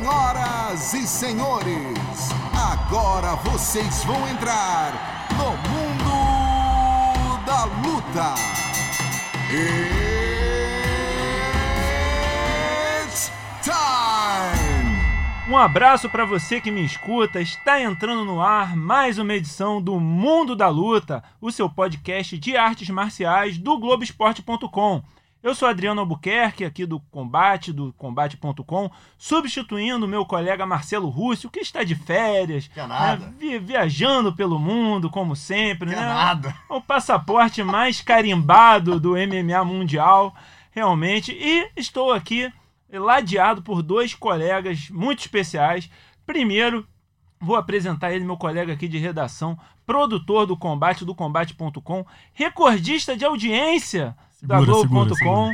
Senhoras 0.00 0.94
e 0.94 1.06
senhores, 1.06 2.30
agora 2.54 3.36
vocês 3.44 4.02
vão 4.04 4.26
entrar 4.30 5.28
no 5.36 5.50
mundo 5.68 7.44
da 7.44 7.64
luta. 7.64 8.34
It's 13.04 13.30
time! 13.62 15.50
Um 15.50 15.56
abraço 15.58 16.08
para 16.08 16.24
você 16.24 16.62
que 16.62 16.70
me 16.70 16.82
escuta. 16.82 17.38
Está 17.38 17.82
entrando 17.82 18.24
no 18.24 18.40
ar 18.40 18.74
mais 18.74 19.18
uma 19.18 19.34
edição 19.34 19.82
do 19.82 20.00
Mundo 20.00 20.56
da 20.56 20.68
Luta, 20.68 21.22
o 21.42 21.52
seu 21.52 21.68
podcast 21.68 22.38
de 22.38 22.56
artes 22.56 22.88
marciais 22.88 23.58
do 23.58 23.78
Globoesporte.com. 23.78 25.02
Eu 25.42 25.54
sou 25.54 25.66
Adriano 25.66 26.00
Albuquerque, 26.02 26.66
aqui 26.66 26.84
do 26.84 27.00
Combate, 27.10 27.72
do 27.72 27.94
Combate.com, 27.94 28.90
substituindo 29.16 30.04
o 30.04 30.08
meu 30.08 30.26
colega 30.26 30.66
Marcelo 30.66 31.08
Rússio, 31.08 31.48
que 31.48 31.60
está 31.60 31.82
de 31.82 31.94
férias, 31.94 32.68
Que 32.68 32.78
é 32.78 32.86
nada. 32.86 33.26
né, 33.26 33.34
vi- 33.38 33.58
viajando 33.58 34.34
pelo 34.34 34.58
mundo, 34.58 35.08
como 35.08 35.34
sempre. 35.34 35.88
Que 35.88 35.94
é 35.96 36.00
né? 36.00 36.04
nada. 36.04 36.54
O 36.68 36.78
passaporte 36.80 37.62
mais 37.62 38.02
carimbado 38.02 39.00
do 39.00 39.12
MMA 39.16 39.64
mundial, 39.64 40.34
realmente. 40.72 41.32
E 41.32 41.70
estou 41.74 42.12
aqui 42.12 42.52
ladeado 42.92 43.62
por 43.62 43.82
dois 43.82 44.14
colegas 44.14 44.90
muito 44.90 45.20
especiais. 45.20 45.88
Primeiro, 46.26 46.86
vou 47.40 47.56
apresentar 47.56 48.12
ele, 48.12 48.26
meu 48.26 48.36
colega 48.36 48.74
aqui 48.74 48.86
de 48.86 48.98
redação, 48.98 49.58
produtor 49.86 50.44
do 50.46 50.54
Combate, 50.54 51.02
do 51.02 51.14
Combate.com, 51.14 52.04
recordista 52.34 53.16
de 53.16 53.24
audiência 53.24 54.14
da 54.42 54.60
Globo.com. 54.60 55.50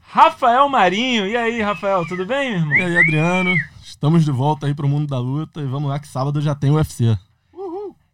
Rafael 0.00 0.68
Marinho. 0.68 1.26
E 1.26 1.36
aí, 1.36 1.60
Rafael, 1.60 2.06
tudo 2.06 2.26
bem, 2.26 2.50
meu 2.50 2.60
irmão? 2.60 2.76
E 2.76 2.82
aí, 2.82 2.98
Adriano, 2.98 3.54
estamos 3.82 4.24
de 4.24 4.30
volta 4.30 4.66
aí 4.66 4.74
pro 4.74 4.88
mundo 4.88 5.06
da 5.06 5.18
luta 5.18 5.60
e 5.60 5.66
vamos 5.66 5.88
lá 5.88 5.98
que 5.98 6.08
sábado 6.08 6.40
já 6.40 6.54
tem 6.54 6.70
UFC. 6.70 7.16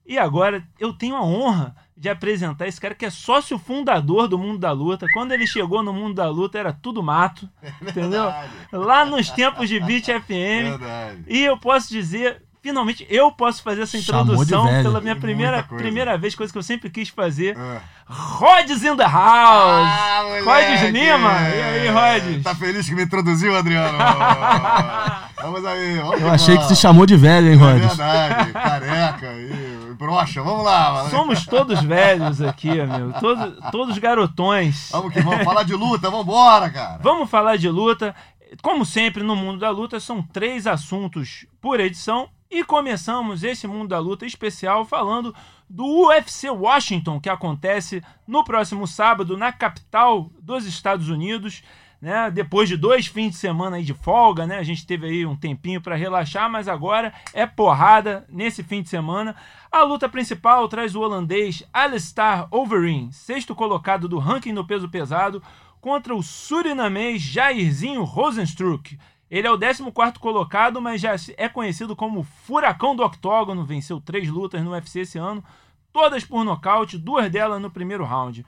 E 0.09 0.19
agora 0.19 0.67
eu 0.81 0.95
tenho 0.95 1.15
a 1.17 1.23
honra 1.23 1.77
de 1.95 2.09
apresentar 2.09 2.67
esse 2.67 2.81
cara 2.81 2.95
que 2.95 3.05
é 3.05 3.11
sócio 3.11 3.59
fundador 3.59 4.27
do 4.27 4.39
Mundo 4.39 4.59
da 4.59 4.73
Luta. 4.73 5.07
Quando 5.13 5.33
ele 5.33 5.47
chegou 5.47 5.83
no 5.83 5.93
Mundo 5.93 6.15
da 6.15 6.31
Luta 6.31 6.59
era 6.59 6.73
tudo 6.73 7.03
mato, 7.03 7.47
entendeu? 7.83 8.25
verdade. 8.25 8.51
Lá 8.73 9.05
nos 9.05 9.29
tempos 9.31 9.69
de 9.69 9.79
Beat 9.79 10.07
FM. 10.07 10.79
Verdade. 10.79 11.25
E 11.27 11.45
eu 11.45 11.59
posso 11.59 11.91
dizer, 11.91 12.43
finalmente 12.63 13.07
eu 13.09 13.31
posso 13.33 13.63
fazer 13.63 13.83
essa 13.83 13.97
introdução 13.97 14.67
pela 14.67 15.01
minha 15.01 15.17
primeira, 15.17 15.63
primeira 15.63 16.17
vez, 16.19 16.35
coisa 16.35 16.53
que 16.53 16.59
eu 16.59 16.63
sempre 16.63 16.91
quis 16.91 17.09
fazer. 17.09 17.57
É. 17.57 17.81
Rods 18.07 18.83
in 18.85 18.97
the 18.97 19.05
house! 19.05 19.13
Ah! 19.15 20.23
Rods 20.45 20.83
Lima! 20.91 21.33
E 21.55 21.63
aí, 21.63 21.89
Rods? 21.89 22.43
Tá 22.43 22.55
feliz 22.55 22.89
que 22.89 22.95
me 22.95 23.03
introduziu, 23.05 23.55
Adriano? 23.57 23.99
vamos 25.43 25.65
aí, 25.65 25.97
vamos 25.99 26.13
Eu 26.21 26.27
que 26.29 26.35
achei 26.35 26.55
que 26.57 26.63
vamos. 26.63 26.77
se 26.77 26.81
chamou 26.81 27.05
de 27.07 27.17
velho, 27.17 27.49
hein, 27.49 27.55
É 27.55 27.57
Rhodes? 27.57 27.97
verdade, 27.97 28.53
careca 28.53 29.33
e 29.35 29.95
brocha, 29.99 30.43
vamos 30.43 30.65
lá. 30.65 30.93
mano. 30.93 31.11
Somos 31.11 31.45
todos 31.47 31.83
velhos 31.83 32.41
aqui, 32.41 32.81
amigo. 32.81 33.13
Todos, 33.21 33.55
todos 33.71 33.99
garotões. 33.99 34.89
Vamos 34.91 35.13
que 35.13 35.21
vamos 35.21 35.45
falar 35.45 35.65
de 35.65 35.75
luta, 35.75 36.11
vambora, 36.11 36.71
cara. 36.71 36.99
Vamos 37.03 37.29
falar 37.29 37.57
de 37.57 37.69
luta. 37.69 38.15
Como 38.63 38.87
sempre, 38.87 39.23
no 39.23 39.37
mundo 39.37 39.59
da 39.59 39.69
luta, 39.71 40.01
são 40.01 40.23
três 40.23 40.67
assuntos 40.67 41.45
por 41.61 41.79
edição. 41.81 42.29
E 42.51 42.65
começamos 42.65 43.45
esse 43.45 43.67
mundo 43.67 43.89
da 43.89 43.99
luta 43.99 44.25
especial 44.25 44.83
falando 44.87 45.35
do 45.69 45.85
UFC 46.07 46.49
Washington, 46.49 47.21
que 47.21 47.29
acontece 47.29 48.03
no 48.27 48.43
próximo 48.43 48.87
sábado 48.87 49.37
na 49.37 49.53
capital 49.53 50.31
dos 50.41 50.65
Estados 50.65 51.11
Unidos. 51.11 51.63
Né? 52.01 52.31
Depois 52.31 52.67
de 52.67 52.77
dois 52.77 53.07
fins 53.07 53.33
de 53.33 53.37
semana 53.37 53.83
de 53.83 53.93
folga, 53.93 54.47
né? 54.47 54.57
A 54.57 54.63
gente 54.63 54.87
teve 54.87 55.07
aí 55.07 55.27
um 55.27 55.37
tempinho 55.37 55.81
para 55.81 55.95
relaxar, 55.95 56.49
mas 56.49 56.69
agora 56.69 57.13
é 57.35 57.45
porrada 57.45 58.25
nesse 58.31 58.63
fim 58.63 58.81
de 58.81 58.89
semana. 58.89 59.37
A 59.71 59.83
luta 59.83 60.09
principal 60.09 60.67
traz 60.69 60.95
o 60.95 61.01
holandês 61.01 61.63
Alistair 61.71 62.47
Overeem, 62.51 63.13
sexto 63.13 63.55
colocado 63.55 64.09
do 64.09 64.19
ranking 64.19 64.53
no 64.53 64.67
peso 64.67 64.89
pesado, 64.89 65.43
contra 65.83 66.15
o 66.15 66.23
surinamês 66.23 67.21
Jairzinho 67.21 68.05
Rosenstruck. 68.05 68.97
Ele 69.31 69.47
é 69.47 69.51
o 69.51 69.59
14º 69.59 70.19
colocado, 70.19 70.81
mas 70.81 71.01
já 71.01 71.15
é 71.37 71.49
conhecido 71.49 71.95
como 71.95 72.23
Furacão 72.23 72.97
do 72.97 73.03
Octógono, 73.03 73.65
venceu 73.65 74.01
três 74.01 74.29
lutas 74.29 74.65
no 74.65 74.71
UFC 74.71 75.01
esse 75.01 75.19
ano, 75.19 75.45
todas 75.93 76.25
por 76.25 76.45
nocaute, 76.45 76.97
duas 76.97 77.31
delas 77.31 77.61
no 77.61 77.71
primeiro 77.71 78.05
round. 78.05 78.45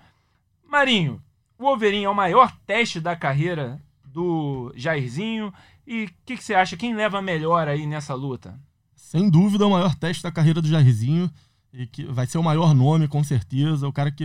Marinho, 0.66 1.22
o 1.58 1.64
Wolverine 1.64 2.04
é 2.04 2.10
o 2.10 2.14
maior 2.14 2.56
teste 2.66 3.00
da 3.00 3.14
carreira 3.14 3.80
do 4.04 4.72
Jairzinho, 4.74 5.52
e 5.86 6.04
o 6.04 6.10
que, 6.24 6.36
que 6.36 6.44
você 6.44 6.54
acha? 6.54 6.76
Quem 6.76 6.94
leva 6.94 7.20
melhor 7.20 7.66
aí 7.66 7.84
nessa 7.86 8.14
luta? 8.14 8.58
Sem 8.94 9.28
dúvida, 9.28 9.66
o 9.66 9.70
maior 9.70 9.94
teste 9.94 10.22
da 10.22 10.30
carreira 10.30 10.62
do 10.62 10.68
Jairzinho 10.68 11.28
e 11.72 11.86
que 11.86 12.04
vai 12.04 12.26
ser 12.26 12.38
o 12.38 12.42
maior 12.44 12.74
nome, 12.74 13.08
com 13.08 13.22
certeza. 13.24 13.88
O 13.88 13.92
cara 13.92 14.10
que 14.10 14.24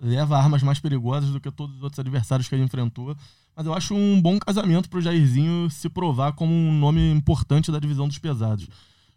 leva 0.00 0.36
armas 0.36 0.62
mais 0.62 0.80
perigosas 0.80 1.30
do 1.30 1.40
que 1.40 1.50
todos 1.50 1.76
os 1.76 1.82
outros 1.82 2.00
adversários 2.00 2.48
que 2.48 2.54
ele 2.54 2.64
enfrentou. 2.64 3.16
Mas 3.60 3.66
eu 3.66 3.74
acho 3.74 3.94
um 3.94 4.18
bom 4.18 4.38
casamento 4.38 4.88
pro 4.88 5.02
Jairzinho 5.02 5.68
se 5.68 5.86
provar 5.90 6.32
como 6.32 6.50
um 6.50 6.72
nome 6.72 7.12
importante 7.12 7.70
da 7.70 7.78
divisão 7.78 8.08
dos 8.08 8.16
pesados. 8.16 8.66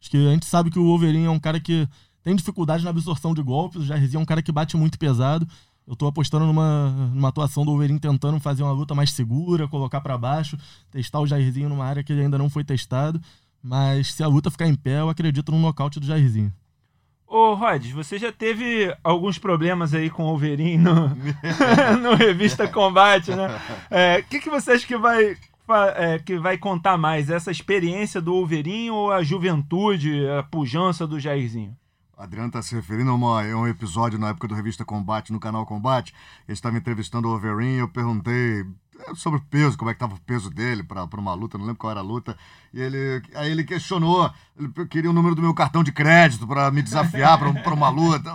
Acho 0.02 0.12
que 0.12 0.18
a 0.18 0.31
gente 0.31 0.46
sabe 0.46 0.70
que 0.70 0.78
o 0.78 0.84
Wolverine 0.84 1.24
é 1.24 1.30
um 1.30 1.40
cara 1.40 1.62
que 1.62 1.88
tem 2.22 2.36
dificuldade 2.36 2.84
na 2.84 2.90
absorção 2.90 3.34
de 3.34 3.42
golpes, 3.42 3.84
o 3.84 3.86
Jairzinho 3.86 4.20
é 4.20 4.22
um 4.22 4.26
cara 4.26 4.42
que 4.42 4.52
bate 4.52 4.76
muito 4.76 5.00
pesado. 5.00 5.48
Eu 5.88 5.96
tô 5.96 6.08
apostando 6.08 6.46
numa, 6.46 6.90
numa 7.14 7.30
atuação 7.30 7.64
do 7.64 7.72
Wolverine 7.72 8.02
tentando 8.02 8.38
fazer 8.42 8.64
uma 8.64 8.74
luta 8.74 8.94
mais 8.94 9.14
segura, 9.14 9.66
colocar 9.66 10.02
pra 10.02 10.18
baixo, 10.18 10.58
testar 10.92 11.22
o 11.22 11.25
Jairzinho 11.25 11.70
numa 11.70 11.86
área 11.86 12.04
que 12.04 12.12
ele 12.12 12.24
ainda 12.24 12.38
não 12.38 12.50
foi 12.50 12.66
testado. 12.66 13.22
Mas 13.64 14.14
se 14.14 14.24
a 14.24 14.28
luta 14.28 14.52
ficar 14.52 14.68
em 14.68 14.75
pé, 14.75 15.00
eu 15.00 15.08
acredito 15.08 15.54
no 15.54 15.60
nocaute 15.62 16.02
do 16.02 16.06
Jairzinho. 16.06 16.52
Ô, 17.36 17.56
Rods, 17.56 17.90
você 17.92 18.20
já 18.20 18.32
teve 18.32 18.96
alguns 19.04 19.40
problemas 19.40 19.92
aí 19.96 20.08
com 20.08 20.22
o 20.22 20.28
Wolverine 20.28 20.78
no, 20.78 21.10
no 22.00 22.14
Revista 22.14 22.68
Combate, 22.68 23.32
né? 23.32 23.48
O 24.20 24.24
que, 24.30 24.40
que 24.40 24.52
você 24.52 24.74
acha 24.74 24.86
que 24.86 24.96
vai, 24.96 25.36
é, 25.96 26.20
que 26.20 26.38
vai 26.38 26.60
contar 26.60 26.96
mais? 26.96 27.32
Essa 27.32 27.50
experiência 27.50 28.22
do 28.22 28.34
Wolverine 28.34 28.92
ou 28.92 29.12
a 29.12 29.24
juventude, 29.24 30.28
a 30.30 30.44
pujança 30.44 31.08
do 31.08 31.20
Jairzinho? 31.20 31.76
Adriano 32.16 32.52
tá 32.52 32.62
se 32.62 32.76
referindo 32.76 33.10
a, 33.10 33.16
uma- 33.16 33.42
a 33.44 33.58
um 33.58 33.68
episódio 33.68 34.20
na 34.20 34.30
época 34.30 34.48
do 34.48 34.54
Revista 34.54 34.86
Combate, 34.86 35.34
no 35.34 35.40
canal 35.40 35.66
Combate. 35.66 36.14
Ele 36.48 36.54
estava 36.54 36.78
entrevistando 36.78 37.28
o 37.28 37.32
Wolverine 37.32 37.78
e 37.78 37.80
eu 37.80 37.88
perguntei 37.90 38.62
é, 38.62 38.66
sobre 39.16 39.40
o 39.40 39.44
peso, 39.44 39.78
como 39.78 39.90
é 39.92 39.94
que 39.94 40.00
tava 40.00 40.16
o 40.16 40.22
peso 40.22 40.50
dele 40.50 40.84
para 40.84 41.08
uma 41.18 41.34
luta, 41.34 41.58
não 41.58 41.66
lembro 41.66 41.80
qual 41.80 41.92
era 41.92 42.00
a 42.00 42.04
luta. 42.04 42.38
E 42.74 42.80
ele, 42.80 43.22
aí 43.36 43.52
ele 43.52 43.64
questionou, 43.64 44.31
ele 44.58 44.70
queria 44.88 45.09
o 45.09 45.14
número 45.14 45.36
do 45.36 45.42
meu 45.42 45.54
cartão 45.54 45.84
de 45.84 45.92
crédito 45.92 46.48
para 46.48 46.72
me 46.72 46.81
desafiar 46.81 47.38
para 47.38 47.74
uma 47.74 47.90
luta. 47.90 48.31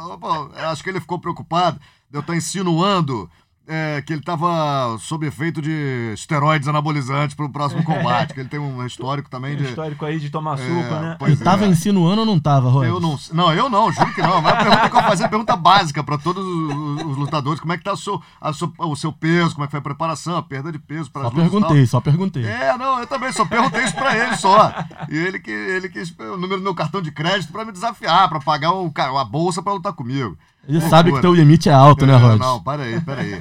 Acho 0.71 0.83
que 0.83 0.91
ele 0.91 1.01
ficou 1.01 1.19
preocupado 1.19 1.81
de 2.11 2.17
eu 2.17 2.21
estar 2.21 2.37
insinuando 2.37 3.31
é, 3.69 4.03
que 4.03 4.13
ele 4.15 4.21
estava 4.21 4.97
sob 4.99 5.27
efeito 5.27 5.61
de 5.61 6.13
esteroides 6.15 6.67
anabolizantes 6.69 7.37
para 7.37 7.45
o 7.45 7.51
próximo 7.53 7.85
combate, 7.85 8.33
que 8.33 8.41
ele 8.41 8.49
tem 8.49 8.59
um 8.59 8.85
histórico 8.87 9.29
também 9.29 9.51
Tem 9.53 9.61
um 9.61 9.65
de... 9.65 9.69
histórico 9.71 10.05
aí 10.07 10.19
de 10.19 10.31
tomar 10.31 10.59
É, 10.59 10.63
suco, 10.63 10.95
né? 10.95 11.17
Ele 11.21 11.37
tava 11.37 11.65
é. 11.67 11.69
insinuando 11.69 12.21
ou 12.21 12.27
não 12.27 12.41
tava, 12.41 12.71
Rhodes? 12.71 12.89
Eu 12.91 12.99
não, 12.99 13.19
não, 13.33 13.53
eu 13.53 13.69
não, 13.69 13.93
juro 13.93 14.15
que 14.15 14.23
não. 14.23 14.41
Mas 14.41 14.55
a 14.55 14.57
pergunta 14.57 14.81
que 14.91 14.97
eu 14.97 15.01
vou 15.01 15.11
fazer 15.11 15.25
é 15.25 15.29
pergunta 15.29 15.57
básica 15.57 16.03
para 16.03 16.17
todos 16.19 16.45
os, 16.47 17.05
os 17.05 17.17
lutadores: 17.19 17.61
como 17.61 17.73
é 17.75 17.79
que 17.79 17.85
tá 17.85 17.93
o 17.93 17.97
seu, 17.97 18.23
a 18.41 18.53
sua- 18.53 18.73
o 18.79 18.97
seu 18.97 19.13
peso, 19.13 19.53
como 19.55 19.65
é 19.65 19.67
que 19.67 19.73
foi 19.73 19.81
a 19.81 19.83
preparação, 19.83 20.37
a 20.39 20.43
perda 20.43 20.73
de 20.73 20.79
peso 20.79 21.11
para 21.11 21.25
Só 21.25 21.31
perguntei, 21.31 21.87
só 21.87 22.01
perguntei. 22.01 22.45
É, 22.47 22.77
não, 22.79 22.99
eu 23.01 23.07
também 23.07 23.31
só 23.33 23.45
perguntei 23.45 23.85
isso 23.85 23.95
pra 23.95 24.17
ele 24.17 24.37
só. 24.37 24.73
E 25.11 25.17
ele 25.17 25.39
que 25.39 25.51
ele 25.51 25.89
quis 25.91 26.11
o 26.19 26.37
número 26.39 26.57
do 26.57 26.63
meu 26.65 26.75
cartão 26.75 27.03
de 27.03 27.13
crédito 27.13 27.53
pra 27.53 27.65
me 27.65 27.73
desafiar, 27.73 28.29
pra 28.29 28.41
pagar 28.41 28.71
ca- 28.95 29.13
uma 29.13 29.25
bolsa 29.25 29.63
pra 29.63 29.73
lutar 29.75 29.93
comigo. 29.93 30.37
Ele 30.69 30.77
Loucura. 30.79 30.91
sabe 30.91 31.13
que 31.13 31.21
teu 31.23 31.33
limite 31.35 31.69
é 31.71 31.73
alto, 31.73 32.05
né, 32.07 32.13
É, 32.13 32.17
Rhodes? 32.17 32.39
Não, 32.41 32.63
para 32.63 32.83
aí, 32.83 33.01
para 33.01 33.23
aí. 33.23 33.41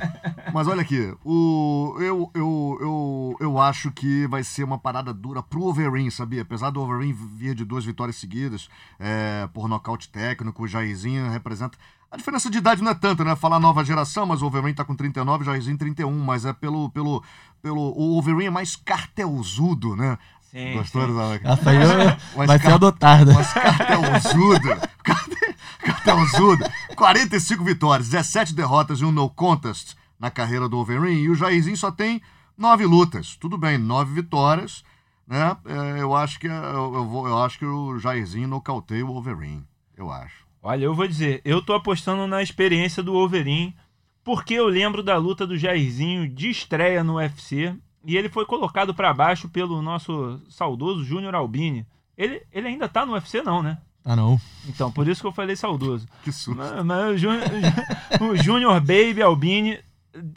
Mas 0.54 0.66
olha 0.68 0.82
aqui, 0.82 1.14
o, 1.26 1.96
eu, 2.00 2.32
eu, 2.34 2.78
eu, 2.80 3.38
eu 3.42 3.60
acho 3.60 3.92
que 3.92 4.26
vai 4.28 4.44
ser 4.46 4.64
uma 4.64 4.78
parada 4.78 5.14
dura 5.14 5.44
pro 5.44 5.60
Wolverine, 5.60 6.10
sabia? 6.10 6.42
Apesar 6.44 6.70
do 6.70 6.80
Wolverine 6.80 7.12
vir 7.14 7.54
de 7.54 7.66
duas 7.66 7.84
vitórias 7.84 8.16
seguidas 8.16 8.70
é, 8.98 9.48
por 9.54 9.68
nocaute 9.68 10.08
técnico, 10.10 10.64
o 10.64 10.68
Jairzinho 10.68 11.30
representa. 11.30 11.78
A 12.10 12.16
diferença 12.16 12.50
de 12.50 12.60
idade 12.60 12.82
não 12.82 12.92
é 12.92 12.96
tanta, 12.96 13.22
né? 13.26 13.36
Falar 13.36 13.60
nova 13.60 13.84
geração, 13.84 14.26
mas 14.26 14.40
o 14.42 14.46
Wolverine 14.46 14.74
tá 14.74 14.86
com 14.86 14.96
39, 14.96 15.42
o 15.44 15.46
Jairzinho 15.46 15.78
31, 15.78 16.18
mas 16.24 16.46
é 16.46 16.54
pelo. 16.54 16.90
pelo, 16.92 17.22
pelo 17.62 17.82
o 17.98 18.14
Wolverine 18.14 18.46
é 18.46 18.50
mais 18.50 18.78
cartelzudo, 18.78 19.98
né? 19.98 20.18
Sim, 20.50 20.72
Gostou 20.78 21.06
sim. 21.06 21.14
da. 21.14 21.52
Essa 21.52 21.70
aí 21.72 21.78
é- 21.78 22.18
Mas 22.38 22.48
vai 22.48 22.58
ser 22.58 22.64
car- 22.64 22.74
adotada. 22.76 23.34
Mas 23.34 23.52
cartelzudo. 23.52 24.70
Carte- 25.04 25.38
Cartelzudo. 25.80 26.66
45 26.98 27.64
vitórias, 27.64 28.10
17 28.10 28.56
derrotas 28.56 29.02
e 29.02 29.06
um 29.06 29.12
no 29.12 29.30
contest 29.30 29.96
na 30.20 30.32
carreira 30.32 30.68
do 30.68 30.78
Wolverine. 30.78 31.22
E 31.22 31.30
o 31.30 31.36
Jairzinho 31.36 31.78
só 31.78 31.92
tem 31.92 32.20
9 32.58 32.86
lutas. 32.88 33.36
Tudo 33.36 33.56
bem, 33.56 33.78
9 33.78 34.16
vitórias. 34.16 34.84
Né? 35.28 35.56
É, 35.66 36.02
eu, 36.02 36.16
acho 36.16 36.40
que, 36.40 36.48
eu, 36.48 36.96
eu 36.96 37.06
vou, 37.06 37.28
eu 37.28 37.38
acho 37.38 37.60
que 37.60 37.66
o 37.66 38.00
Jairzinho 38.00 38.48
nocauteia 38.48 39.06
o 39.06 39.10
Wolverine. 39.14 39.64
Eu 39.96 40.12
acho. 40.12 40.48
Olha, 40.62 40.86
eu 40.86 40.96
vou 40.96 41.08
dizer, 41.08 41.40
eu 41.46 41.62
tô 41.62 41.74
apostando 41.74 42.26
na 42.26 42.42
experiência 42.42 43.04
do 43.04 43.14
Wolverine, 43.14 43.76
porque 44.24 44.56
eu 44.56 44.66
lembro 44.66 45.04
da 45.04 45.18
luta 45.18 45.46
do 45.46 45.56
Jairzinho 45.56 46.28
de 46.28 46.50
estreia 46.50 47.04
no 47.04 47.18
UFC. 47.18 47.76
e 48.04 48.18
ele 48.18 48.28
foi 48.28 48.46
colocado 48.46 48.92
para 48.92 49.14
baixo 49.14 49.48
pelo 49.48 49.84
nosso 49.84 50.42
saudoso 50.50 51.04
Júnior 51.04 51.36
Albini. 51.36 51.86
Ele, 52.18 52.42
ele 52.52 52.70
ainda 52.70 52.90
tá 52.90 53.06
no 53.06 53.14
UFC, 53.14 53.44
não, 53.44 53.62
né? 53.62 53.78
Ah, 54.10 54.16
não. 54.16 54.40
Então, 54.70 54.90
por 54.90 55.06
isso 55.06 55.20
que 55.20 55.28
eu 55.28 55.34
falei 55.34 55.58
saudoso. 55.58 56.08
Que 56.24 56.32
susto. 56.32 56.56
Mas, 56.58 56.86
mas 56.86 57.14
o 57.16 57.18
Júnior- 57.18 57.44
o 58.32 58.36
Júnior 58.38 58.80
Baby 58.80 59.22
Albini 59.22 59.80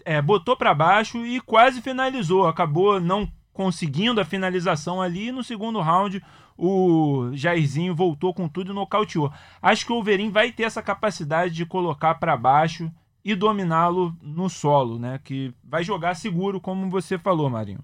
é, 0.04 0.20
botou 0.20 0.56
para 0.56 0.74
baixo 0.74 1.24
e 1.24 1.40
quase 1.40 1.80
finalizou. 1.80 2.48
Acabou 2.48 2.98
não 2.98 3.30
conseguindo 3.52 4.20
a 4.20 4.24
finalização 4.24 5.00
ali. 5.00 5.28
E 5.28 5.32
no 5.32 5.44
segundo 5.44 5.80
round, 5.80 6.20
o 6.58 7.30
Jairzinho 7.32 7.94
voltou 7.94 8.34
com 8.34 8.48
tudo 8.48 8.72
e 8.72 8.74
nocauteou. 8.74 9.32
Acho 9.62 9.86
que 9.86 9.92
o 9.92 9.98
Overeem 9.98 10.30
vai 10.30 10.50
ter 10.50 10.64
essa 10.64 10.82
capacidade 10.82 11.54
de 11.54 11.64
colocar 11.64 12.16
para 12.16 12.36
baixo 12.36 12.90
e 13.24 13.36
dominá-lo 13.36 14.16
no 14.20 14.50
solo, 14.50 14.98
né? 14.98 15.20
Que 15.22 15.54
vai 15.62 15.84
jogar 15.84 16.16
seguro, 16.16 16.60
como 16.60 16.90
você 16.90 17.16
falou, 17.16 17.48
Marinho. 17.48 17.78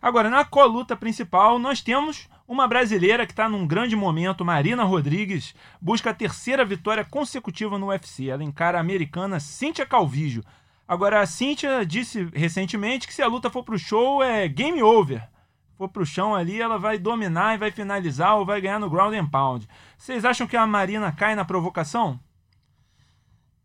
Agora, 0.00 0.30
na 0.30 0.42
coluta 0.42 0.96
principal, 0.96 1.58
nós 1.58 1.82
temos 1.82 2.28
uma 2.48 2.66
brasileira 2.66 3.26
que 3.26 3.32
está 3.32 3.46
num 3.46 3.66
grande 3.66 3.94
momento, 3.94 4.42
Marina 4.42 4.82
Rodrigues, 4.82 5.54
busca 5.78 6.10
a 6.10 6.14
terceira 6.14 6.64
vitória 6.64 7.04
consecutiva 7.04 7.78
no 7.78 7.88
UFC. 7.88 8.30
Ela 8.30 8.42
encara 8.42 8.78
a 8.78 8.80
americana 8.80 9.38
Cíntia 9.38 9.84
Calvígio. 9.84 10.42
Agora, 10.88 11.20
a 11.20 11.26
Cíntia 11.26 11.84
disse 11.84 12.26
recentemente 12.32 13.06
que 13.06 13.12
se 13.12 13.20
a 13.20 13.26
luta 13.26 13.50
for 13.50 13.62
pro 13.62 13.78
show, 13.78 14.22
é 14.22 14.48
game 14.48 14.82
over. 14.82 15.22
For 15.76 15.90
pro 15.90 16.06
chão 16.06 16.34
ali, 16.34 16.58
ela 16.58 16.78
vai 16.78 16.98
dominar 16.98 17.54
e 17.54 17.58
vai 17.58 17.70
finalizar 17.70 18.36
ou 18.36 18.46
vai 18.46 18.62
ganhar 18.62 18.80
no 18.80 18.88
ground 18.88 19.14
and 19.14 19.26
pound. 19.26 19.68
Vocês 19.98 20.24
acham 20.24 20.46
que 20.46 20.56
a 20.56 20.66
Marina 20.66 21.12
cai 21.12 21.34
na 21.34 21.44
provocação? 21.44 22.18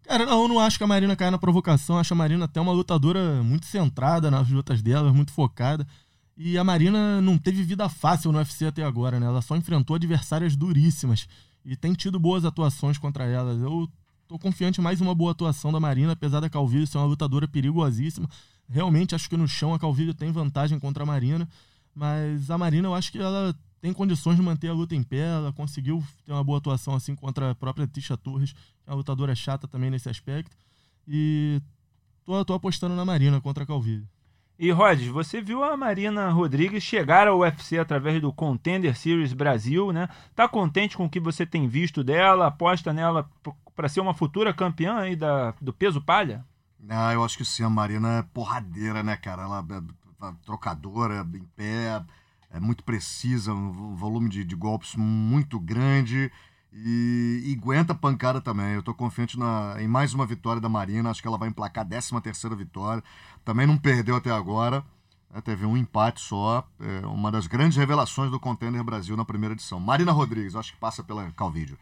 Cara, 0.03 0.25
não, 0.25 0.41
eu 0.41 0.47
não 0.49 0.59
acho 0.59 0.77
que 0.77 0.83
a 0.83 0.87
Marina 0.87 1.15
caia 1.15 1.31
na 1.31 1.37
provocação. 1.37 1.97
Acho 1.97 2.13
a 2.13 2.17
Marina 2.17 2.43
até 2.43 2.59
uma 2.59 2.73
lutadora 2.73 3.41
muito 3.41 3.65
centrada 3.65 4.29
nas 4.29 4.49
lutas 4.49 4.81
dela, 4.81 5.13
muito 5.13 5.31
focada. 5.31 5.87
E 6.35 6.57
a 6.57 6.63
Marina 6.63 7.21
não 7.21 7.37
teve 7.37 7.61
vida 7.63 7.87
fácil 7.87 8.31
no 8.31 8.39
UFC 8.39 8.65
até 8.65 8.83
agora, 8.83 9.19
né? 9.19 9.25
Ela 9.27 9.41
só 9.41 9.55
enfrentou 9.55 9.95
adversárias 9.95 10.55
duríssimas 10.55 11.27
e 11.63 11.75
tem 11.75 11.93
tido 11.93 12.19
boas 12.19 12.43
atuações 12.43 12.97
contra 12.97 13.25
elas. 13.25 13.61
Eu 13.61 13.87
tô 14.27 14.39
confiante 14.39 14.81
mais 14.81 14.99
uma 14.99 15.13
boa 15.13 15.31
atuação 15.31 15.71
da 15.71 15.79
Marina, 15.79 16.13
apesar 16.13 16.39
da 16.39 16.49
Calvillo 16.49 16.87
ser 16.87 16.97
uma 16.97 17.05
lutadora 17.05 17.47
perigosíssima. 17.47 18.27
Realmente 18.67 19.13
acho 19.13 19.29
que 19.29 19.37
no 19.37 19.47
chão 19.47 19.73
a 19.73 19.79
Calvillo 19.79 20.13
tem 20.13 20.31
vantagem 20.31 20.79
contra 20.79 21.03
a 21.03 21.05
Marina, 21.05 21.47
mas 21.93 22.49
a 22.49 22.57
Marina 22.57 22.87
eu 22.87 22.95
acho 22.95 23.11
que 23.11 23.19
ela 23.19 23.55
tem 23.79 23.93
condições 23.93 24.35
de 24.35 24.41
manter 24.41 24.69
a 24.69 24.73
luta 24.73 24.95
em 24.95 25.03
pé, 25.03 25.35
ela 25.35 25.53
conseguiu 25.53 26.03
ter 26.25 26.31
uma 26.31 26.43
boa 26.43 26.57
atuação 26.57 26.95
assim 26.95 27.15
contra 27.15 27.51
a 27.51 27.55
própria 27.55 27.85
Tisha 27.85 28.17
Torres, 28.17 28.53
que 28.53 28.87
é 28.87 28.91
uma 28.91 28.95
lutadora 28.95 29.35
chata 29.35 29.67
também 29.67 29.91
nesse 29.91 30.09
aspecto. 30.09 30.55
E 31.07 31.61
tô, 32.25 32.43
tô 32.43 32.53
apostando 32.53 32.95
na 32.95 33.05
Marina 33.05 33.39
contra 33.39 33.65
a 33.65 33.67
Calvillo. 33.67 34.07
E 34.57 34.71
Rods, 34.71 35.07
você 35.07 35.41
viu 35.41 35.63
a 35.63 35.75
Marina 35.75 36.29
Rodrigues 36.29 36.83
chegar 36.83 37.27
ao 37.27 37.39
UFC 37.39 37.77
através 37.77 38.21
do 38.21 38.31
Contender 38.31 38.95
Series 38.95 39.33
Brasil, 39.33 39.91
né? 39.91 40.07
Tá 40.35 40.47
contente 40.47 40.95
com 40.95 41.05
o 41.05 41.09
que 41.09 41.19
você 41.19 41.45
tem 41.45 41.67
visto 41.67 42.03
dela? 42.03 42.47
Aposta 42.47 42.93
nela 42.93 43.29
para 43.75 43.89
ser 43.89 43.99
uma 43.99 44.13
futura 44.13 44.53
campeã 44.53 44.97
aí 44.97 45.15
da, 45.15 45.53
do 45.59 45.73
peso 45.73 45.99
palha? 45.99 46.45
Ah, 46.87 47.13
eu 47.13 47.23
acho 47.23 47.37
que 47.37 47.45
sim, 47.45 47.63
a 47.63 47.69
Marina 47.69 48.19
é 48.19 48.21
porradeira, 48.21 49.01
né, 49.01 49.15
cara? 49.15 49.43
Ela 49.43 49.65
é 49.69 50.33
trocadora, 50.45 51.27
em 51.33 51.45
pé, 51.55 52.03
é 52.51 52.59
muito 52.59 52.83
precisa, 52.83 53.53
um 53.53 53.95
volume 53.95 54.29
de, 54.29 54.43
de 54.43 54.55
golpes 54.55 54.95
muito 54.95 55.59
grande 55.59 56.31
e, 56.73 57.43
e 57.45 57.57
aguenta 57.59 57.93
pancada 57.93 58.41
também. 58.41 58.73
Eu 58.73 58.83
tô 58.83 58.93
confiante 58.93 59.37
na, 59.37 59.75
em 59.79 59.87
mais 59.87 60.13
uma 60.13 60.25
vitória 60.25 60.61
da 60.61 60.69
Marina, 60.69 61.09
acho 61.09 61.21
que 61.21 61.27
ela 61.27 61.37
vai 61.37 61.49
emplacar 61.49 61.85
a 61.85 61.87
13 61.87 62.19
terceira 62.21 62.55
vitória. 62.55 63.03
Também 63.45 63.67
não 63.67 63.77
perdeu 63.77 64.15
até 64.15 64.31
agora, 64.31 64.83
né, 65.31 65.41
teve 65.41 65.65
um 65.65 65.77
empate 65.77 66.21
só, 66.21 66.67
é 66.79 67.05
uma 67.05 67.31
das 67.31 67.47
grandes 67.47 67.77
revelações 67.77 68.31
do 68.31 68.39
Contender 68.39 68.83
Brasil 68.83 69.15
na 69.15 69.25
primeira 69.25 69.53
edição. 69.53 69.79
Marina 69.79 70.11
Rodrigues, 70.11 70.55
acho 70.55 70.73
que 70.73 70.79
passa 70.79 71.03
pela 71.03 71.31
Calvídeo. 71.31 71.77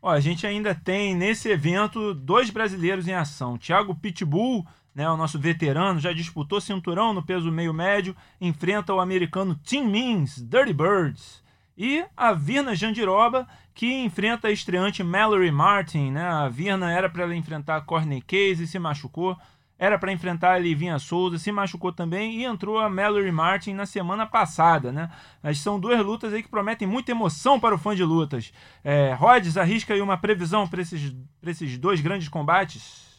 Ó, 0.00 0.10
a 0.10 0.18
gente 0.18 0.44
ainda 0.44 0.74
tem 0.74 1.14
nesse 1.14 1.48
evento 1.48 2.12
dois 2.12 2.50
brasileiros 2.50 3.06
em 3.06 3.14
ação. 3.14 3.56
Thiago 3.56 3.94
Pitbull, 3.94 4.66
né, 4.92 5.08
o 5.08 5.16
nosso 5.16 5.38
veterano, 5.38 6.00
já 6.00 6.12
disputou 6.12 6.60
cinturão 6.60 7.14
no 7.14 7.22
peso 7.22 7.52
meio 7.52 7.72
médio, 7.72 8.16
enfrenta 8.40 8.92
o 8.92 9.00
americano 9.00 9.54
Tim 9.62 9.86
Means, 9.86 10.38
Dirty 10.38 10.72
Birds. 10.72 11.40
E 11.78 12.04
a 12.16 12.32
Virna 12.32 12.74
Jandiroba, 12.74 13.46
que 13.74 14.04
enfrenta 14.04 14.48
a 14.48 14.52
estreante 14.52 15.02
Mallory 15.02 15.50
Martin. 15.50 16.10
Né? 16.10 16.24
A 16.24 16.48
Virna 16.48 16.90
era 16.90 17.08
para 17.08 17.22
ela 17.22 17.34
enfrentar 17.34 17.76
a 17.76 18.20
Case 18.26 18.64
e 18.64 18.66
se 18.66 18.78
machucou. 18.78 19.36
Era 19.78 19.98
para 19.98 20.12
enfrentar 20.12 20.52
a 20.52 20.58
Livinha 20.58 20.96
Souza, 21.00 21.38
se 21.38 21.50
machucou 21.50 21.92
também 21.92 22.38
e 22.38 22.44
entrou 22.44 22.78
a 22.78 22.88
Mallory 22.88 23.32
Martin 23.32 23.72
na 23.72 23.84
semana 23.84 24.24
passada, 24.24 24.92
né? 24.92 25.10
Mas 25.42 25.58
são 25.58 25.80
duas 25.80 25.98
lutas 26.04 26.32
aí 26.32 26.40
que 26.40 26.48
prometem 26.48 26.86
muita 26.86 27.10
emoção 27.10 27.58
para 27.58 27.74
o 27.74 27.78
fã 27.78 27.92
de 27.92 28.04
lutas. 28.04 28.52
É, 28.84 29.12
Rhodes, 29.14 29.56
arrisca 29.56 29.92
aí 29.92 30.00
uma 30.00 30.16
previsão 30.16 30.68
para 30.68 30.82
esses, 30.82 31.12
esses 31.42 31.76
dois 31.78 32.00
grandes 32.00 32.28
combates? 32.28 33.10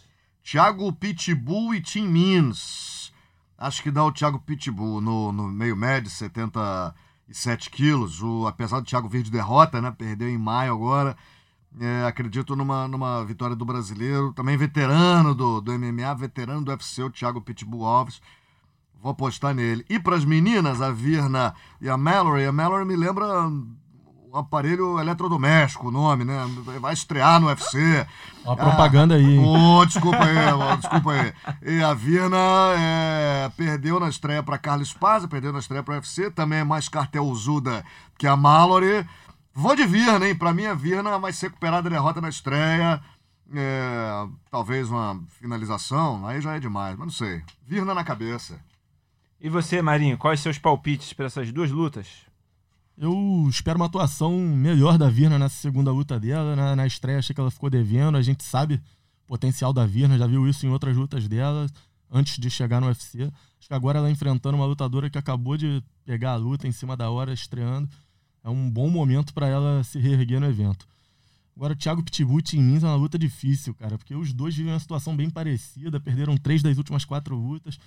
Thiago 0.42 0.94
Pitbull 0.94 1.76
e 1.76 1.82
Tim 1.82 2.08
Means. 2.08 3.12
Acho 3.58 3.84
que 3.84 3.92
dá 3.92 4.06
o 4.06 4.12
Thiago 4.12 4.40
Pitbull 4.40 5.02
no, 5.02 5.34
no 5.34 5.50
meio 5.50 5.76
médio, 5.76 6.10
77 7.34 7.70
quilos. 7.70 8.22
O, 8.22 8.48
apesar 8.48 8.80
do 8.80 8.86
Thiago 8.86 9.10
vir 9.10 9.24
de 9.24 9.32
derrota, 9.32 9.82
né? 9.82 9.92
Perdeu 9.92 10.30
em 10.30 10.38
maio 10.38 10.74
agora. 10.74 11.18
É, 11.80 12.06
acredito 12.06 12.56
numa, 12.56 12.88
numa 12.88 13.26
vitória 13.26 13.56
do 13.56 13.66
brasileiro, 13.66 14.32
também 14.34 14.56
veterano 14.56 15.34
do, 15.34 15.60
do 15.60 15.72
MMA, 15.72 16.14
veterano 16.14 16.64
do 16.64 16.70
UFC, 16.70 17.02
o 17.02 17.10
Thiago 17.10 17.42
Pitbull 17.42 17.86
Alves. 17.86 18.22
Vou 19.02 19.12
apostar 19.12 19.56
nele. 19.56 19.84
E 19.90 20.00
para 20.00 20.16
as 20.16 20.24
meninas, 20.24 20.82
a 20.82 20.92
Virna 20.92 21.54
e 21.82 21.90
a 21.90 21.98
Mallory, 21.98 22.46
a 22.46 22.52
Mallory 22.52 22.86
me 22.86 22.96
lembra 22.96 23.26
um 24.34 24.40
aparelho 24.40 25.00
eletrodoméstico, 25.00 25.90
o 25.90 25.92
nome, 25.92 26.26
né? 26.26 26.36
Vai 26.82 26.94
estrear 26.94 27.40
no 27.40 27.48
UFC. 27.48 28.06
Uma 28.44 28.58
propaganda 28.58 29.14
aí. 29.14 29.24
hein? 29.24 29.46
Ô, 29.46 29.86
desculpa 29.86 30.24
aí, 30.24 30.52
ó, 30.52 30.76
desculpa 30.76 31.12
aí. 31.12 31.34
E 31.62 31.84
a 31.84 31.94
Virna 31.94 32.38
é, 32.76 33.52
perdeu 33.56 34.00
na 34.00 34.10
estreia 34.10 34.42
para 34.42 34.58
Carlos 34.58 34.92
Paz, 34.92 35.24
perdeu 35.28 35.54
na 35.54 35.60
estreia 35.60 35.84
para 35.84 35.94
UFC, 35.94 36.32
também 36.32 36.60
é 36.60 36.64
mais 36.64 36.90
cartelzuda 36.90 37.86
que 38.18 38.26
a 38.26 38.36
Mallory. 38.36 39.08
Vou 39.54 39.76
de 39.76 39.86
Virna, 39.86 40.28
hein? 40.28 40.34
Pra 40.36 40.52
mim, 40.52 40.66
a 40.66 40.74
Virna 40.74 41.20
vai 41.20 41.32
se 41.32 41.46
recuperar 41.46 41.84
da 41.84 41.90
derrota 41.90 42.20
na 42.20 42.30
estreia. 42.30 43.00
É, 43.56 44.28
talvez 44.50 44.90
uma 44.90 45.22
finalização, 45.40 46.26
aí 46.26 46.42
já 46.42 46.56
é 46.56 46.60
demais, 46.60 46.98
mas 46.98 47.06
não 47.06 47.14
sei. 47.14 47.44
Virna 47.68 47.94
na 47.94 48.04
cabeça. 48.04 48.60
E 49.40 49.48
você, 49.48 49.80
Marinho, 49.80 50.18
quais 50.18 50.40
seus 50.40 50.58
palpites 50.58 51.14
para 51.14 51.28
essas 51.28 51.52
duas 51.52 51.70
lutas? 51.70 52.33
Eu 52.98 53.48
espero 53.50 53.78
uma 53.78 53.88
atuação 53.88 54.38
melhor 54.40 54.98
da 54.98 55.10
Virna 55.10 55.40
nessa 55.40 55.56
segunda 55.56 55.92
luta 55.92 56.20
dela. 56.20 56.56
Na, 56.56 56.76
na 56.76 56.86
estreia 56.86 57.20
achei 57.20 57.34
que 57.34 57.42
ela 57.42 57.50
ficou 57.50 57.70
devendo. 57.70 58.18
A 58.18 58.22
gente 58.22 58.44
sabe 58.44 58.76
o 58.76 59.28
potencial 59.28 59.74
da 59.74 59.86
Virna, 59.86 60.18
já 60.18 60.28
viu 60.28 60.48
isso 60.48 60.66
em 60.66 60.70
outras 60.70 60.96
lutas 60.96 61.28
dela, 61.28 61.68
antes 62.12 62.38
de 62.38 62.50
chegar 62.50 62.80
no 62.80 62.88
UFC. 62.88 63.24
Acho 63.58 63.68
que 63.68 63.74
agora 63.74 63.98
ela 63.98 64.12
enfrentando 64.12 64.56
uma 64.56 64.66
lutadora 64.66 65.10
que 65.10 65.18
acabou 65.18 65.58
de 65.58 65.84
pegar 66.06 66.34
a 66.34 66.36
luta 66.36 66.68
em 66.68 66.72
cima 66.72 66.96
da 66.96 67.10
hora, 67.10 67.34
estreando. 67.34 67.90
É 68.44 68.50
um 68.50 68.70
bom 68.70 68.90
momento 68.90 69.34
para 69.34 69.48
ela 69.48 69.84
se 69.84 69.98
reerguer 69.98 70.40
no 70.40 70.46
evento. 70.46 70.88
Agora, 71.56 71.74
o 71.74 71.76
Thiago 71.76 72.04
Pitbull 72.04 72.40
e 72.40 72.44
Tim 72.44 72.62
Means 72.62 72.84
é 72.84 72.88
uma 72.88 72.96
luta 72.96 73.18
difícil, 73.18 73.74
cara, 73.76 73.98
porque 73.98 74.16
os 74.16 74.34
dois 74.34 74.56
vivem 74.56 74.74
uma 74.74 74.80
situação 74.80 75.16
bem 75.16 75.30
parecida, 75.30 76.00
perderam 76.00 76.36
três 76.36 76.62
das 76.62 76.78
últimas 76.78 77.06
quatro 77.06 77.36
lutas. 77.36 77.80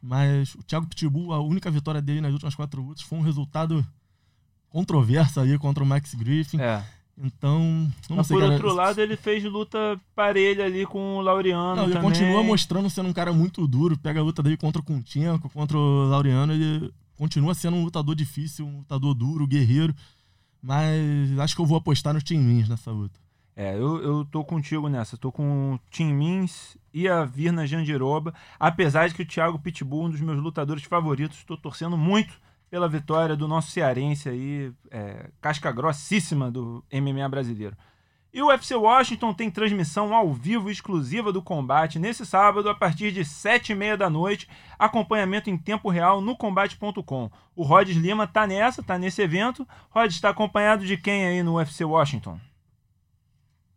Mas 0.00 0.54
o 0.54 0.62
Thiago 0.62 0.86
Pitbull, 0.86 1.32
a 1.32 1.40
única 1.40 1.70
vitória 1.70 2.00
dele 2.00 2.20
nas 2.20 2.32
últimas 2.32 2.54
quatro 2.54 2.82
lutas 2.82 3.02
foi 3.02 3.18
um 3.18 3.22
resultado 3.22 3.86
controverso 4.72 5.38
aí 5.38 5.58
contra 5.58 5.84
o 5.84 5.86
Max 5.86 6.14
Griffin. 6.14 6.60
É. 6.60 6.82
Então, 7.16 7.60
não 8.08 8.16
Mas 8.16 8.26
sei, 8.26 8.36
por 8.36 8.42
cara. 8.42 8.52
outro 8.54 8.72
lado, 8.72 8.98
ele 9.00 9.16
fez 9.16 9.44
luta 9.44 10.00
parelha 10.14 10.64
ali 10.64 10.86
com 10.86 11.18
o 11.18 11.20
Laureano 11.20 11.76
Não, 11.76 11.84
ele 11.84 11.92
também. 11.92 12.10
continua 12.10 12.42
mostrando 12.42 12.88
sendo 12.88 13.10
um 13.10 13.12
cara 13.12 13.32
muito 13.32 13.66
duro. 13.68 13.98
Pega 13.98 14.18
a 14.18 14.22
luta 14.22 14.42
dele 14.42 14.56
contra 14.56 14.80
o 14.80 14.84
Kunchenko, 14.84 15.50
contra 15.50 15.76
o 15.76 16.08
Laureano. 16.08 16.54
Ele 16.54 16.92
continua 17.16 17.54
sendo 17.54 17.76
um 17.76 17.84
lutador 17.84 18.14
difícil, 18.14 18.66
um 18.66 18.78
lutador 18.78 19.14
duro, 19.14 19.46
guerreiro. 19.46 19.94
Mas 20.60 21.38
acho 21.38 21.54
que 21.54 21.60
eu 21.60 21.66
vou 21.66 21.76
apostar 21.76 22.14
no 22.14 22.22
Tim 22.22 22.38
Means 22.38 22.68
nessa 22.68 22.90
luta. 22.90 23.20
É, 23.54 23.74
eu, 23.74 24.02
eu 24.02 24.24
tô 24.24 24.42
contigo 24.42 24.88
nessa. 24.88 25.16
Tô 25.16 25.30
com 25.30 25.74
o 25.74 25.80
Tim 25.90 26.12
Means 26.14 26.78
e 26.94 27.06
a 27.06 27.24
Virna 27.24 27.66
Jandiroba. 27.66 28.32
Apesar 28.58 29.08
de 29.08 29.14
que 29.14 29.22
o 29.22 29.26
Thiago 29.26 29.58
Pitbull, 29.58 30.06
um 30.06 30.10
dos 30.10 30.20
meus 30.20 30.42
lutadores 30.42 30.84
favoritos, 30.84 31.38
estou 31.38 31.58
torcendo 31.58 31.96
muito 31.96 32.40
pela 32.72 32.88
vitória 32.88 33.36
do 33.36 33.46
nosso 33.46 33.70
cearense 33.70 34.30
aí, 34.30 34.72
é, 34.90 35.28
casca 35.42 35.70
grossíssima 35.70 36.50
do 36.50 36.82
MMA 36.90 37.28
brasileiro. 37.28 37.76
E 38.32 38.40
o 38.40 38.46
UFC 38.46 38.74
Washington 38.74 39.34
tem 39.34 39.50
transmissão 39.50 40.14
ao 40.14 40.32
vivo 40.32 40.70
exclusiva 40.70 41.30
do 41.30 41.42
combate 41.42 41.98
nesse 41.98 42.24
sábado 42.24 42.70
a 42.70 42.74
partir 42.74 43.12
de 43.12 43.26
sete 43.26 43.72
e 43.72 43.74
meia 43.74 43.94
da 43.94 44.08
noite, 44.08 44.48
acompanhamento 44.78 45.50
em 45.50 45.58
tempo 45.58 45.90
real 45.90 46.22
no 46.22 46.34
combate.com. 46.34 47.30
O 47.54 47.62
Rods 47.62 47.94
Lima 47.94 48.26
tá 48.26 48.46
nessa, 48.46 48.82
tá 48.82 48.96
nesse 48.96 49.20
evento. 49.20 49.68
Rods 49.90 50.16
está 50.16 50.30
acompanhado 50.30 50.86
de 50.86 50.96
quem 50.96 51.26
aí 51.26 51.42
no 51.42 51.56
UFC 51.56 51.84
Washington? 51.84 52.40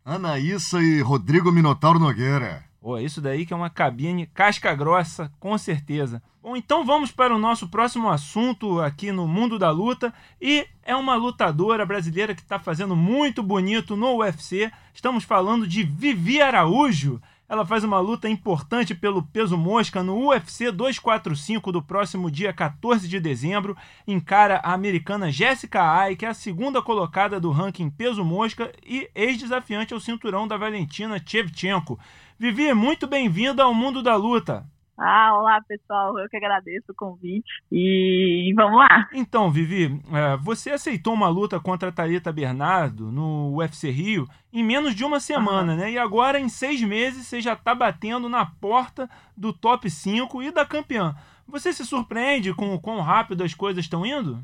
Anaíssa 0.02 0.80
e 0.80 1.02
Rodrigo 1.02 1.52
Minotauro 1.52 1.98
Nogueira. 1.98 2.64
Pô, 2.80 2.96
isso 2.98 3.20
daí 3.20 3.44
que 3.44 3.52
é 3.52 3.56
uma 3.56 3.68
cabine 3.68 4.26
casca 4.26 4.74
grossa, 4.74 5.30
com 5.38 5.58
certeza. 5.58 6.22
Bom, 6.46 6.56
então 6.56 6.84
vamos 6.84 7.10
para 7.10 7.34
o 7.34 7.40
nosso 7.40 7.66
próximo 7.66 8.08
assunto 8.08 8.80
aqui 8.80 9.10
no 9.10 9.26
Mundo 9.26 9.58
da 9.58 9.68
Luta. 9.68 10.14
E 10.40 10.64
é 10.84 10.94
uma 10.94 11.16
lutadora 11.16 11.84
brasileira 11.84 12.36
que 12.36 12.40
está 12.40 12.56
fazendo 12.56 12.94
muito 12.94 13.42
bonito 13.42 13.96
no 13.96 14.18
UFC. 14.18 14.70
Estamos 14.94 15.24
falando 15.24 15.66
de 15.66 15.82
Vivi 15.82 16.40
Araújo. 16.40 17.20
Ela 17.48 17.66
faz 17.66 17.82
uma 17.82 17.98
luta 17.98 18.28
importante 18.28 18.94
pelo 18.94 19.24
peso 19.24 19.58
mosca 19.58 20.04
no 20.04 20.28
UFC 20.28 20.70
245 20.70 21.72
do 21.72 21.82
próximo 21.82 22.30
dia 22.30 22.52
14 22.52 23.08
de 23.08 23.18
dezembro. 23.18 23.76
Encara 24.06 24.60
a 24.62 24.72
americana 24.72 25.32
Jessica 25.32 25.82
Ai, 25.82 26.14
que 26.14 26.24
é 26.24 26.28
a 26.28 26.34
segunda 26.34 26.80
colocada 26.80 27.40
do 27.40 27.50
ranking 27.50 27.90
peso 27.90 28.24
mosca 28.24 28.72
e 28.86 29.10
ex-desafiante 29.16 29.92
ao 29.92 29.98
cinturão 29.98 30.46
da 30.46 30.56
Valentina 30.56 31.20
Shevchenko. 31.26 31.98
Vivi, 32.38 32.72
muito 32.72 33.08
bem-vinda 33.08 33.64
ao 33.64 33.74
Mundo 33.74 34.00
da 34.00 34.14
Luta. 34.14 34.64
Ah, 34.98 35.36
olá 35.36 35.60
pessoal, 35.68 36.18
eu 36.18 36.26
que 36.28 36.38
agradeço 36.38 36.90
o 36.90 36.94
convite 36.94 37.46
e 37.70 38.50
vamos 38.56 38.78
lá. 38.78 39.06
Então, 39.12 39.50
Vivi, 39.50 40.00
é, 40.12 40.36
você 40.38 40.70
aceitou 40.70 41.12
uma 41.12 41.28
luta 41.28 41.60
contra 41.60 41.90
a 41.90 41.92
Thalita 41.92 42.32
Bernardo 42.32 43.12
no 43.12 43.56
UFC 43.56 43.90
Rio 43.90 44.26
em 44.50 44.64
menos 44.64 44.94
de 44.94 45.04
uma 45.04 45.20
semana, 45.20 45.72
uhum. 45.72 45.78
né? 45.78 45.90
E 45.90 45.98
agora, 45.98 46.40
em 46.40 46.48
seis 46.48 46.82
meses, 46.82 47.26
você 47.26 47.42
já 47.42 47.52
está 47.52 47.74
batendo 47.74 48.26
na 48.26 48.46
porta 48.46 49.08
do 49.36 49.52
top 49.52 49.90
5 49.90 50.42
e 50.42 50.50
da 50.50 50.64
campeã. 50.64 51.14
Você 51.46 51.74
se 51.74 51.84
surpreende 51.84 52.54
com 52.54 52.74
o 52.74 52.80
quão 52.80 53.00
rápido 53.00 53.44
as 53.44 53.52
coisas 53.52 53.84
estão 53.84 54.06
indo? 54.06 54.42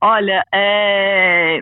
Olha, 0.00 0.44
é... 0.52 1.60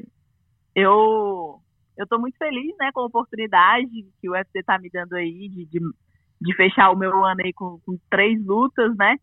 eu 0.74 1.60
eu 1.94 2.04
estou 2.04 2.18
muito 2.18 2.38
feliz, 2.38 2.74
né, 2.78 2.90
com 2.94 3.02
a 3.02 3.06
oportunidade 3.06 4.08
que 4.18 4.28
o 4.30 4.32
UFC 4.32 4.60
está 4.60 4.78
me 4.78 4.88
dando 4.88 5.12
aí 5.12 5.50
de, 5.50 5.66
de 5.66 5.80
de 6.40 6.54
fechar 6.56 6.90
o 6.90 6.96
meu 6.96 7.24
ano 7.24 7.40
aí 7.44 7.52
com, 7.52 7.78
com 7.84 7.98
três 8.08 8.44
lutas, 8.44 8.96
né? 8.96 9.16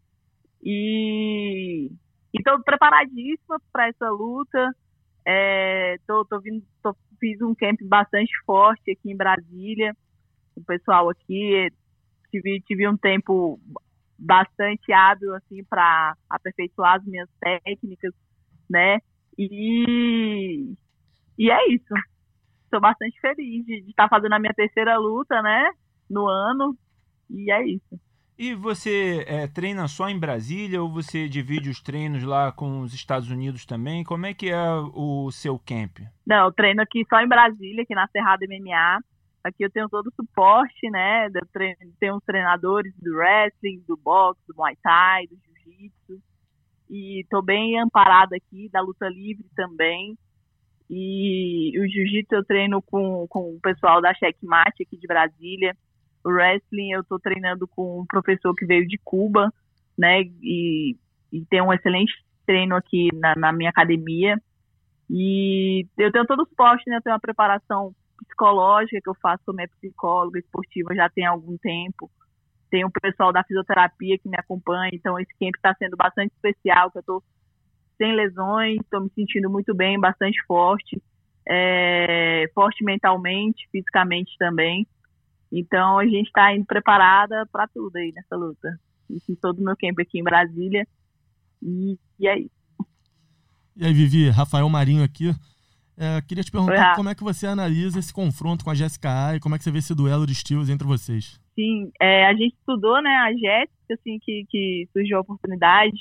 E 0.63 1.89
estou 2.33 2.62
preparadíssima 2.63 3.59
para 3.71 3.88
essa 3.88 4.09
luta. 4.09 4.71
É, 5.25 5.97
tô, 6.07 6.24
tô 6.25 6.39
vindo, 6.39 6.63
tô, 6.81 6.95
fiz 7.19 7.41
um 7.41 7.53
camp 7.55 7.79
bastante 7.83 8.31
forte 8.45 8.91
aqui 8.91 9.12
em 9.12 9.17
Brasília. 9.17 9.95
O 10.55 10.63
pessoal 10.63 11.09
aqui 11.09 11.71
tive, 12.31 12.62
tive 12.62 12.88
um 12.88 12.97
tempo 12.97 13.59
bastante 14.17 14.91
hábil 14.91 15.33
assim 15.36 15.63
para 15.63 16.15
aperfeiçoar 16.29 16.95
as 16.95 17.05
minhas 17.05 17.29
técnicas, 17.39 18.13
né? 18.69 19.00
E 19.38 20.74
e 21.38 21.51
é 21.51 21.69
isso. 21.69 21.93
Estou 22.63 22.81
bastante 22.81 23.19
feliz 23.21 23.65
de 23.65 23.89
estar 23.89 24.03
tá 24.03 24.09
fazendo 24.09 24.33
a 24.33 24.39
minha 24.39 24.53
terceira 24.53 24.97
luta, 24.97 25.41
né? 25.41 25.71
No 26.09 26.27
ano. 26.27 26.75
E 27.29 27.51
é 27.51 27.65
isso. 27.67 28.00
E 28.38 28.53
você 28.53 29.25
é, 29.27 29.48
treina 29.48 29.88
só 29.88 30.07
em 30.07 30.19
Brasília 30.19 30.81
ou 30.81 30.91
você 30.91 31.27
divide 31.27 31.72
os 31.72 31.81
treinos 31.81 32.24
lá 32.24 32.51
com 32.51 32.81
os 32.81 32.93
Estados 32.93 33.31
Unidos 33.31 33.65
também? 33.65 34.03
Como 34.03 34.27
é 34.27 34.34
que 34.34 34.51
é 34.51 34.69
o 34.93 35.31
seu 35.31 35.57
camp? 35.57 35.98
Não, 36.24 36.46
eu 36.46 36.51
treino 36.51 36.81
aqui 36.84 37.03
só 37.10 37.19
em 37.19 37.27
Brasília, 37.27 37.81
aqui 37.81 37.96
na 37.96 38.07
Cerrado 38.10 38.46
MMA. 38.48 39.00
Aqui 39.43 39.63
eu 39.63 39.72
tenho 39.72 39.89
todo 39.89 40.07
o 40.07 40.13
suporte, 40.13 40.88
né? 40.91 41.27
Treino, 41.51 41.77
tenho 42.00 42.15
os 42.15 42.24
treinadores 42.24 42.93
do 43.01 43.15
wrestling, 43.15 43.84
do 43.88 43.98
boxe, 43.98 44.39
do 44.48 44.53
muay 44.55 44.75
thai, 44.84 45.25
do 45.25 45.36
jiu-jitsu. 45.36 46.22
E 46.91 47.22
estou 47.22 47.41
bem 47.41 47.79
amparada 47.79 48.36
aqui, 48.36 48.69
da 48.69 48.81
luta 48.81 49.10
livre 49.10 49.48
também. 49.55 50.15
E 50.88 51.74
o 51.79 51.88
jiu-jitsu 51.88 52.36
eu 52.36 52.46
treino 52.46 52.84
com, 52.84 53.25
com 53.27 53.55
o 53.55 53.60
pessoal 53.60 54.00
da 54.00 54.13
Checkmate 54.13 54.84
aqui 54.84 54.96
de 54.96 55.07
Brasília 55.07 55.75
o 56.27 56.34
wrestling 56.34 56.91
eu 56.91 57.01
estou 57.01 57.17
treinando 57.19 57.65
com 57.67 58.01
um 58.01 58.05
professor 58.05 58.53
que 58.53 58.65
veio 58.65 58.86
de 58.86 59.00
Cuba, 59.03 59.51
né? 59.98 60.24
E, 60.41 60.98
e 61.31 61.46
tem 61.50 61.62
um 61.62 61.72
excelente 61.72 62.13
treino 62.46 62.75
aqui 62.75 63.10
na, 63.13 63.34
na, 63.36 63.53
minha 63.53 63.69
academia. 63.69 64.38
E 65.10 65.88
eu 65.98 66.12
tenho 66.12 66.25
todo 66.25 66.43
o 66.43 66.48
suporte, 66.48 66.84
né? 66.89 66.98
Eu 66.98 67.01
tenho 67.01 67.13
uma 67.13 67.19
preparação 67.22 67.96
psicológica 68.25 69.00
que 69.01 69.10
eu 69.10 69.15
faço 69.22 69.41
como 69.46 69.62
é 69.62 69.67
psicóloga 69.67 70.39
esportiva 70.39 70.93
já 70.93 71.10
tem 71.10 71.25
algum 71.25 71.57
tempo. 71.57 72.12
Tem 72.69 72.84
o 72.84 72.91
pessoal 72.91 73.31
da 73.31 73.43
fisioterapia 73.43 74.17
que 74.17 74.27
me 74.27 74.36
acompanha, 74.38 74.91
então 74.93 75.17
esse 75.17 75.31
camp 75.39 75.55
está 75.55 75.74
sendo 75.75 75.96
bastante 75.96 76.34
especial, 76.34 76.91
que 76.91 76.98
eu 76.98 77.00
estou 77.00 77.24
sem 77.98 78.13
lesões, 78.13 78.81
estou 78.81 79.01
me 79.01 79.10
sentindo 79.15 79.50
muito 79.50 79.74
bem, 79.74 79.98
bastante 79.98 80.38
forte, 80.46 81.01
é, 81.48 82.51
forte 82.53 82.84
mentalmente, 82.84 83.65
fisicamente 83.72 84.36
também. 84.38 84.86
Então 85.51 85.99
a 85.99 86.05
gente 86.05 86.27
está 86.27 86.55
indo 86.55 86.65
preparada 86.65 87.45
para 87.51 87.67
tudo 87.67 87.95
aí 87.95 88.11
nessa 88.13 88.35
luta. 88.35 88.79
E 89.09 89.19
fiz 89.21 89.39
todo 89.39 89.59
o 89.59 89.63
meu 89.63 89.75
camp 89.77 89.97
aqui 89.99 90.19
em 90.19 90.23
Brasília. 90.23 90.85
E, 91.61 91.97
e 92.19 92.27
é 92.27 92.39
isso. 92.39 92.57
E 93.75 93.85
aí, 93.85 93.93
Vivi, 93.93 94.29
Rafael 94.29 94.67
Marinho 94.67 95.03
aqui. 95.03 95.33
É, 95.95 96.21
queria 96.21 96.43
te 96.43 96.51
perguntar 96.51 96.91
Oi, 96.91 96.95
como 96.95 97.09
é 97.09 97.15
que 97.15 97.23
você 97.23 97.47
analisa 97.47 97.97
esse 97.97 98.13
confronto 98.13 98.63
com 98.63 98.69
a 98.69 98.75
Jéssica 98.75 99.29
A 99.29 99.35
e 99.35 99.39
como 99.39 99.55
é 99.55 99.57
que 99.57 99.63
você 99.63 99.71
vê 99.71 99.79
esse 99.79 99.95
duelo 99.95 100.27
de 100.27 100.33
estilos 100.33 100.69
entre 100.69 100.87
vocês? 100.87 101.39
Sim, 101.55 101.91
é, 101.99 102.27
a 102.27 102.33
gente 102.33 102.53
estudou, 102.53 103.01
né, 103.01 103.09
a 103.09 103.31
Jéssica, 103.33 103.93
assim, 103.93 104.19
que, 104.19 104.45
que 104.47 104.87
surgiu 104.93 105.17
a 105.17 105.21
oportunidade, 105.21 105.97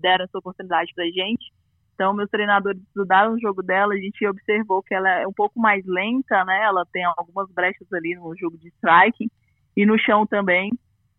deram 0.00 0.24
essa 0.24 0.38
oportunidade 0.38 0.92
pra 0.94 1.04
gente. 1.04 1.52
Então, 1.96 2.12
meus 2.12 2.28
treinadores 2.28 2.78
estudaram 2.82 3.32
o 3.32 3.40
jogo 3.40 3.62
dela, 3.62 3.94
a 3.94 3.96
gente 3.96 4.26
observou 4.26 4.82
que 4.82 4.94
ela 4.94 5.08
é 5.08 5.26
um 5.26 5.32
pouco 5.32 5.58
mais 5.58 5.82
lenta, 5.86 6.44
né? 6.44 6.62
Ela 6.62 6.84
tem 6.92 7.02
algumas 7.04 7.50
brechas 7.50 7.90
ali 7.90 8.14
no 8.14 8.36
jogo 8.36 8.58
de 8.58 8.68
striking 8.68 9.30
e 9.74 9.86
no 9.86 9.98
chão 9.98 10.26
também. 10.26 10.70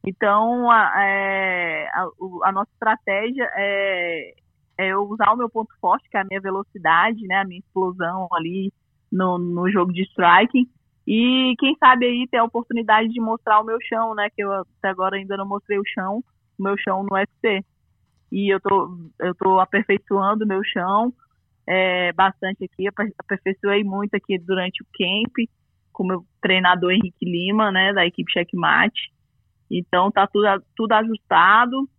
Então, 0.06 0.70
a, 0.70 1.04
é, 1.04 1.88
a, 1.88 2.08
a 2.44 2.52
nossa 2.52 2.70
estratégia 2.74 3.50
é, 3.56 4.34
é 4.78 4.88
eu 4.90 5.02
usar 5.10 5.34
o 5.34 5.36
meu 5.36 5.50
ponto 5.50 5.74
forte, 5.82 6.08
que 6.12 6.16
é 6.16 6.22
a 6.22 6.26
minha 6.26 6.40
velocidade, 6.40 7.26
né? 7.26 7.38
A 7.38 7.46
minha 7.46 7.60
explosão 7.60 8.28
ali 8.32 8.72
no, 9.12 9.40
no 9.40 9.72
jogo 9.72 9.92
de 9.92 10.04
striking. 10.04 10.70
E 11.08 11.56
quem 11.58 11.76
sabe 11.80 12.06
aí 12.06 12.28
ter 12.30 12.38
a 12.38 12.44
oportunidade 12.44 13.10
de 13.10 13.20
mostrar 13.20 13.60
o 13.62 13.66
meu 13.66 13.80
chão, 13.82 14.14
né? 14.14 14.30
Que 14.30 14.44
eu 14.44 14.54
até 14.54 14.90
agora 14.90 15.16
ainda 15.16 15.36
não 15.38 15.48
mostrei 15.48 15.80
o 15.80 15.88
chão, 15.88 16.24
o 16.60 16.64
meu 16.64 16.78
chão 16.78 17.02
no 17.02 17.16
UFC 17.16 17.66
e 18.32 18.54
eu 18.54 18.60
tô, 18.60 18.98
eu 19.20 19.34
tô 19.36 19.60
aperfeiçoando 19.60 20.44
o 20.44 20.48
meu 20.48 20.64
chão 20.64 21.14
é, 21.68 22.14
bastante 22.14 22.64
aqui, 22.64 22.88
aperfeiçoei 22.88 23.84
muito 23.84 24.16
aqui 24.16 24.38
durante 24.40 24.82
o 24.82 24.86
camp 24.86 25.50
com 25.92 26.04
o 26.04 26.08
meu 26.08 26.26
treinador 26.42 26.92
Henrique 26.92 27.26
Lima, 27.26 27.72
né, 27.72 27.92
da 27.92 28.06
equipe 28.06 28.32
Checkmate. 28.32 29.12
Então 29.70 30.10
tá 30.12 30.28
tudo, 30.28 30.46
tudo 30.76 30.94
ajustado 30.94 31.90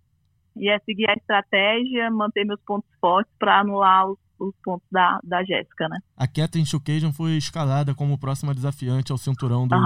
e 0.56 0.70
é 0.70 0.78
seguir 0.80 1.08
a 1.10 1.14
estratégia, 1.14 2.10
manter 2.10 2.44
meus 2.44 2.60
pontos 2.62 2.88
fortes 3.00 3.32
para 3.38 3.60
anular 3.60 4.08
os, 4.08 4.18
os, 4.38 4.54
pontos 4.62 4.86
da, 4.90 5.20
da 5.22 5.44
Jéssica, 5.44 5.88
né? 5.88 5.98
A 6.16 6.26
Catherine 6.26 6.66
Shukajan 6.66 7.12
foi 7.12 7.32
escalada 7.32 7.94
como 7.94 8.18
próxima 8.18 8.54
desafiante 8.54 9.12
ao 9.12 9.18
cinturão 9.18 9.68
do, 9.68 9.76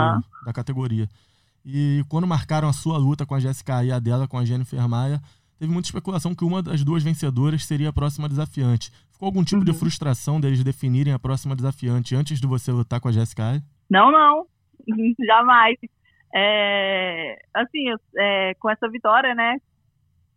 da 0.44 0.52
categoria. 0.52 1.08
E 1.64 2.04
quando 2.08 2.26
marcaram 2.26 2.68
a 2.68 2.72
sua 2.72 2.98
luta 2.98 3.26
com 3.26 3.34
a 3.34 3.40
Jéssica 3.40 3.84
e 3.84 3.90
a 3.92 3.98
dela 3.98 4.28
com 4.28 4.38
a 4.38 4.44
Jennifer 4.44 4.88
Maia, 4.88 5.20
teve 5.62 5.72
muita 5.72 5.86
especulação 5.86 6.34
que 6.34 6.44
uma 6.44 6.60
das 6.60 6.82
duas 6.82 7.04
vencedoras 7.04 7.64
seria 7.64 7.90
a 7.90 7.92
próxima 7.92 8.28
desafiante. 8.28 8.90
Ficou 9.12 9.26
algum 9.26 9.44
tipo 9.44 9.60
uhum. 9.60 9.64
de 9.64 9.72
frustração 9.72 10.40
deles 10.40 10.64
definirem 10.64 11.12
a 11.12 11.20
próxima 11.20 11.54
desafiante 11.54 12.16
antes 12.16 12.40
de 12.40 12.48
você 12.48 12.72
lutar 12.72 13.00
com 13.00 13.06
a 13.06 13.12
Jessica? 13.12 13.62
Não, 13.88 14.10
não. 14.10 14.44
Jamais. 15.24 15.76
É, 16.34 17.38
assim, 17.54 17.84
é, 18.18 18.54
com 18.54 18.68
essa 18.68 18.88
vitória, 18.88 19.36
né, 19.36 19.58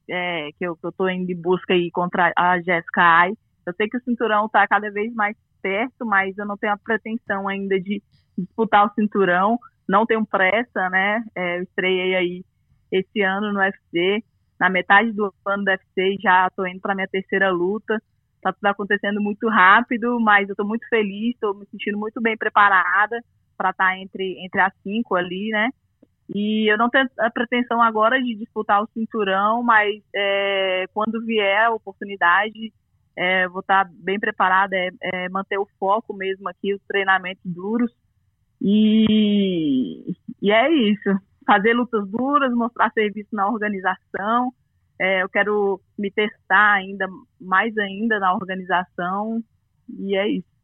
é, 0.08 0.50
que, 0.60 0.68
eu, 0.68 0.76
que 0.76 0.86
eu 0.86 0.92
tô 0.92 1.10
indo 1.10 1.32
em 1.32 1.42
busca 1.42 1.74
aí 1.74 1.90
contra 1.90 2.32
a 2.38 2.62
Jessica 2.62 3.02
Ai, 3.02 3.32
eu 3.66 3.74
sei 3.74 3.90
que 3.90 3.98
o 3.98 4.04
cinturão 4.04 4.48
tá 4.48 4.68
cada 4.68 4.92
vez 4.92 5.12
mais 5.16 5.36
perto, 5.60 6.06
mas 6.06 6.38
eu 6.38 6.46
não 6.46 6.56
tenho 6.56 6.74
a 6.74 6.78
pretensão 6.78 7.48
ainda 7.48 7.80
de 7.80 8.04
disputar 8.38 8.86
o 8.86 8.94
cinturão, 8.94 9.58
não 9.90 10.06
tenho 10.06 10.24
pressa, 10.24 10.88
né, 10.92 11.24
é, 11.36 11.58
eu 11.58 11.64
estreiei 11.64 12.16
aí 12.16 12.46
esse 12.92 13.22
ano 13.22 13.52
no 13.52 13.60
UFC, 13.60 14.24
na 14.60 14.70
metade 14.70 15.12
do 15.12 15.34
ano 15.46 15.64
do 15.64 15.72
UFC 15.72 16.18
já 16.22 16.48
estou 16.48 16.68
indo 16.68 16.80
para 16.80 16.96
minha 16.96 17.08
terceira 17.08 17.52
luta. 17.52 18.02
Tá 18.42 18.54
tudo 18.54 18.66
acontecendo 18.68 19.22
muito 19.22 19.50
rápido, 19.50 20.20
mas 20.20 20.48
eu 20.48 20.54
estou 20.54 20.66
muito 20.66 20.88
feliz, 20.88 21.34
estou 21.34 21.54
me 21.54 21.66
sentindo 21.66 21.98
muito 21.98 22.22
bem 22.22 22.38
preparada 22.38 23.20
para 23.58 23.72
estar 23.72 23.88
tá 23.88 23.98
entre, 23.98 24.38
entre 24.46 24.62
as 24.62 24.74
cinco 24.84 25.16
ali, 25.16 25.50
né? 25.50 25.70
E 26.34 26.72
eu 26.72 26.78
não 26.78 26.90
tenho 26.90 27.08
a 27.20 27.30
pretensão 27.30 27.82
agora 27.82 28.22
de 28.22 28.36
disputar 28.36 28.82
o 28.82 28.90
cinturão, 28.94 29.64
mas 29.64 30.02
é, 30.16 30.86
quando 30.94 31.24
vier 31.26 31.66
a 31.66 31.74
oportunidade, 31.74 32.74
é, 33.18 33.48
vou 33.48 33.62
estar 33.62 33.86
tá 33.86 33.92
bem 33.94 34.20
preparada, 34.20 34.76
é, 34.76 34.90
é, 35.02 35.30
manter 35.30 35.58
o 35.58 35.68
foco 35.80 36.14
mesmo 36.14 36.50
aqui, 36.50 36.74
os 36.74 36.82
treinamentos 36.88 37.44
duros. 37.46 37.92
E, 38.62 40.16
e 40.42 40.52
é 40.52 40.72
isso 40.72 41.10
fazer 41.46 41.74
lutas 41.74 42.08
duras, 42.10 42.54
mostrar 42.54 42.92
serviço 42.92 43.30
na 43.34 43.48
organização. 43.48 44.54
É, 45.00 45.24
eu 45.24 45.30
quero 45.30 45.82
me 45.98 46.10
testar 46.10 46.74
ainda 46.74 47.08
mais 47.40 47.78
ainda 47.78 48.20
na 48.20 48.34
organização 48.34 49.44
e 49.90 50.16
é 50.16 50.28
isso. 50.30 50.56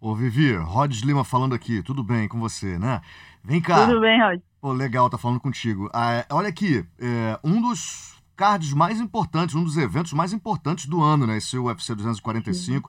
Ô 0.00 0.14
Vivi, 0.14 0.54
Rods 0.54 1.00
Lima 1.00 1.24
falando 1.24 1.54
aqui, 1.54 1.82
tudo 1.82 2.04
bem 2.04 2.28
com 2.28 2.38
você, 2.38 2.78
né? 2.78 3.00
Vem 3.42 3.60
cá. 3.60 3.84
Tudo 3.84 4.00
bem, 4.00 4.20
Rod. 4.20 4.40
Pô, 4.60 4.72
legal, 4.72 5.10
tá 5.10 5.18
falando 5.18 5.40
contigo. 5.40 5.90
Ah, 5.92 6.24
olha 6.30 6.48
aqui, 6.48 6.84
é, 7.00 7.38
um 7.42 7.60
dos 7.60 8.16
cards 8.36 8.72
mais 8.72 9.00
importantes, 9.00 9.56
um 9.56 9.64
dos 9.64 9.76
eventos 9.76 10.12
mais 10.12 10.32
importantes 10.32 10.86
do 10.86 11.02
ano, 11.02 11.26
né? 11.26 11.38
Esse 11.38 11.58
UFC 11.58 11.94
245. 11.96 12.88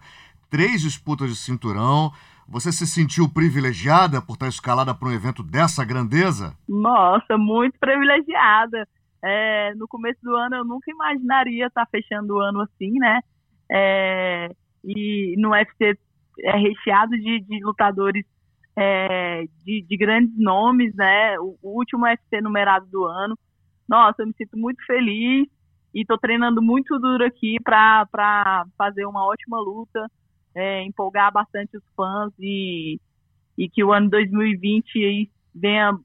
Três 0.49 0.81
disputas 0.81 1.29
de 1.29 1.35
cinturão. 1.35 2.13
Você 2.51 2.71
se 2.71 2.87
sentiu 2.87 3.31
privilegiada 3.31 4.19
por 4.19 4.33
estar 4.33 4.47
escalada 4.47 4.93
para 4.93 5.07
um 5.07 5.13
evento 5.13 5.43
dessa 5.43 5.85
grandeza? 5.85 6.57
Nossa, 6.67 7.37
muito 7.37 7.77
privilegiada. 7.79 8.87
É, 9.23 9.75
no 9.75 9.87
começo 9.87 10.19
do 10.23 10.35
ano 10.35 10.55
eu 10.55 10.65
nunca 10.65 10.89
imaginaria 10.89 11.67
estar 11.67 11.85
fechando 11.91 12.35
o 12.35 12.39
ano 12.39 12.61
assim, 12.61 12.91
né? 12.93 13.19
É, 13.71 14.49
e 14.83 15.35
no 15.37 15.51
UFC 15.51 15.95
é 16.39 16.57
recheado 16.57 17.11
de, 17.11 17.39
de 17.41 17.63
lutadores 17.63 18.25
é, 18.75 19.43
de, 19.63 19.85
de, 19.87 19.97
grandes 19.97 20.35
nomes, 20.35 20.95
né? 20.95 21.39
O, 21.39 21.55
o, 21.61 21.77
último 21.77 22.05
UFC 22.05 22.41
numerado 22.41 22.87
do 22.87 23.05
ano. 23.05 23.37
Nossa, 23.87 24.23
eu 24.23 24.27
me 24.27 24.33
sinto 24.33 24.57
muito 24.57 24.83
feliz 24.87 25.47
e 25.93 26.01
estou 26.01 26.17
treinando 26.17 26.63
muito 26.63 26.97
duro 26.97 27.23
aqui 27.23 27.57
para 27.63 28.65
fazer 28.75 29.05
uma 29.05 29.23
ótima 29.23 29.59
luta, 29.59 30.09
é, 30.59 30.83
empolgar 30.83 31.31
bastante 31.31 31.77
os 31.77 31.83
fãs 31.95 32.31
e, 32.39 32.99
e 33.57 33.69
que 33.69 33.83
o 33.83 33.91
ano 33.91 34.09
2020 34.09 35.29
venha 35.55 35.97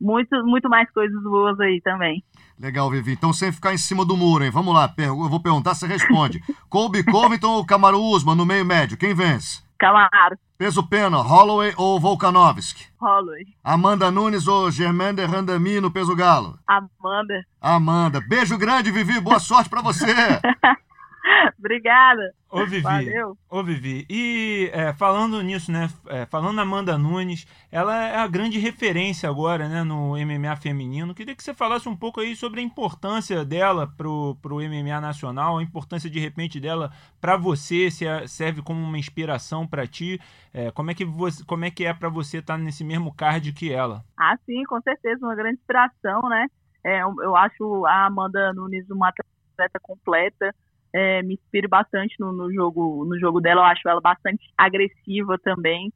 muito, 0.00 0.44
muito 0.44 0.68
mais 0.68 0.90
coisas 0.90 1.22
boas 1.22 1.58
aí 1.60 1.80
também. 1.80 2.24
Legal, 2.58 2.90
Vivi. 2.90 3.12
Então, 3.12 3.32
sem 3.32 3.52
ficar 3.52 3.72
em 3.72 3.78
cima 3.78 4.04
do 4.04 4.16
muro, 4.16 4.44
hein? 4.44 4.50
Vamos 4.50 4.74
lá, 4.74 4.92
eu 4.98 5.28
vou 5.28 5.40
perguntar, 5.40 5.74
você 5.74 5.86
responde. 5.86 6.40
Colby 6.68 7.04
Covington 7.04 7.52
ou 7.52 7.66
Camaro 7.66 8.00
Usman 8.00 8.36
no 8.36 8.46
meio 8.46 8.64
médio? 8.64 8.96
Quem 8.96 9.14
vence? 9.14 9.62
Camaro. 9.78 10.38
Peso 10.56 10.86
pena, 10.86 11.18
Holloway 11.18 11.74
ou 11.76 11.98
Volkanovski? 11.98 12.86
Holloway. 13.00 13.44
Amanda 13.64 14.12
Nunes 14.12 14.46
ou 14.46 14.70
Germander 14.70 15.28
Randami 15.28 15.80
no 15.80 15.90
peso 15.90 16.14
galo? 16.14 16.56
Amanda. 16.68 17.44
Amanda. 17.60 18.20
Beijo 18.20 18.56
grande, 18.56 18.92
Vivi. 18.92 19.20
Boa 19.20 19.40
sorte 19.40 19.68
para 19.68 19.82
você. 19.82 20.06
Obrigada. 21.58 22.34
Ô, 22.50 22.66
Vivi. 22.66 22.80
Valeu. 22.82 23.36
Ô, 23.48 23.62
Vivi. 23.62 24.06
E 24.10 24.70
é, 24.72 24.92
falando 24.92 25.40
nisso, 25.40 25.70
né? 25.70 25.88
É, 26.08 26.26
falando 26.26 26.56
na 26.56 26.62
Amanda 26.62 26.98
Nunes, 26.98 27.46
ela 27.70 27.96
é 27.96 28.16
a 28.16 28.26
grande 28.26 28.58
referência 28.58 29.28
agora, 29.28 29.68
né? 29.68 29.82
No 29.82 30.14
MMA 30.16 30.56
feminino. 30.56 31.14
Queria 31.14 31.34
que 31.34 31.42
você 31.42 31.54
falasse 31.54 31.88
um 31.88 31.96
pouco 31.96 32.20
aí 32.20 32.34
sobre 32.34 32.60
a 32.60 32.62
importância 32.62 33.44
dela 33.44 33.86
pro, 33.86 34.36
pro 34.42 34.56
MMA 34.56 35.00
nacional, 35.00 35.58
a 35.58 35.62
importância 35.62 36.10
de 36.10 36.18
repente 36.18 36.60
dela 36.60 36.92
para 37.20 37.36
você, 37.36 37.90
se 37.90 38.04
serve 38.26 38.62
como 38.62 38.82
uma 38.82 38.98
inspiração 38.98 39.66
para 39.66 39.86
ti. 39.86 40.20
É, 40.52 40.70
como 40.72 40.90
é 40.90 40.94
que 40.94 41.04
você, 41.04 41.44
como 41.44 41.64
é 41.64 41.70
que 41.70 41.84
é 41.84 41.94
para 41.94 42.08
você 42.08 42.38
estar 42.38 42.54
tá 42.54 42.62
nesse 42.62 42.84
mesmo 42.84 43.14
card 43.14 43.52
que 43.52 43.72
ela? 43.72 44.04
Ah, 44.18 44.36
sim, 44.44 44.62
com 44.64 44.80
certeza, 44.82 45.24
uma 45.24 45.34
grande 45.34 45.58
inspiração, 45.58 46.22
né? 46.28 46.46
É, 46.84 47.00
eu 47.00 47.36
acho 47.36 47.86
a 47.86 48.06
Amanda 48.06 48.52
Nunes 48.52 48.90
uma 48.90 49.08
atleta 49.08 49.78
completa 49.80 50.52
é, 50.94 51.22
me 51.22 51.34
inspiro 51.34 51.68
bastante 51.68 52.14
no, 52.20 52.32
no, 52.32 52.52
jogo 52.52 53.04
no 53.04 53.18
jogo 53.18 53.40
dela, 53.40 53.62
eu 53.62 53.66
acho 53.66 53.88
ela 53.88 54.00
bastante 54.00 54.44
agressiva 54.56 55.38
também. 55.42 55.92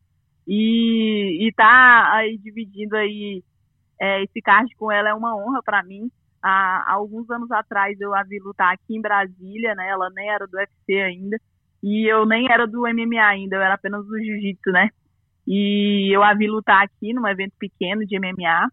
E, 0.46 1.46
e 1.46 1.52
tá 1.52 2.12
aí 2.14 2.38
dividindo 2.38 2.96
aí 2.96 3.42
é, 4.00 4.22
esse 4.22 4.40
card 4.40 4.74
com 4.76 4.90
ela 4.90 5.10
é 5.10 5.14
uma 5.14 5.36
honra 5.36 5.62
para 5.62 5.82
mim. 5.82 6.10
Há, 6.42 6.84
há, 6.86 6.92
alguns 6.94 7.28
anos 7.30 7.50
atrás 7.50 8.00
eu 8.00 8.14
a 8.14 8.22
vi 8.22 8.38
lutar 8.38 8.72
aqui 8.72 8.96
em 8.96 9.00
Brasília, 9.00 9.74
né? 9.74 9.88
Ela 9.88 10.08
nem 10.14 10.30
era 10.30 10.46
do 10.46 10.56
UFC 10.56 10.94
ainda. 10.94 11.36
E 11.82 12.10
eu 12.10 12.24
nem 12.24 12.50
era 12.50 12.66
do 12.66 12.82
MMA 12.82 13.22
ainda, 13.22 13.56
eu 13.56 13.62
era 13.62 13.74
apenas 13.74 14.04
do 14.06 14.18
jiu-jitsu, 14.18 14.70
né? 14.70 14.88
E 15.46 16.14
eu 16.14 16.22
a 16.22 16.34
vi 16.34 16.48
lutar 16.48 16.82
aqui 16.84 17.12
num 17.12 17.26
evento 17.26 17.54
pequeno 17.58 18.04
de 18.04 18.18
MMA. 18.18 18.68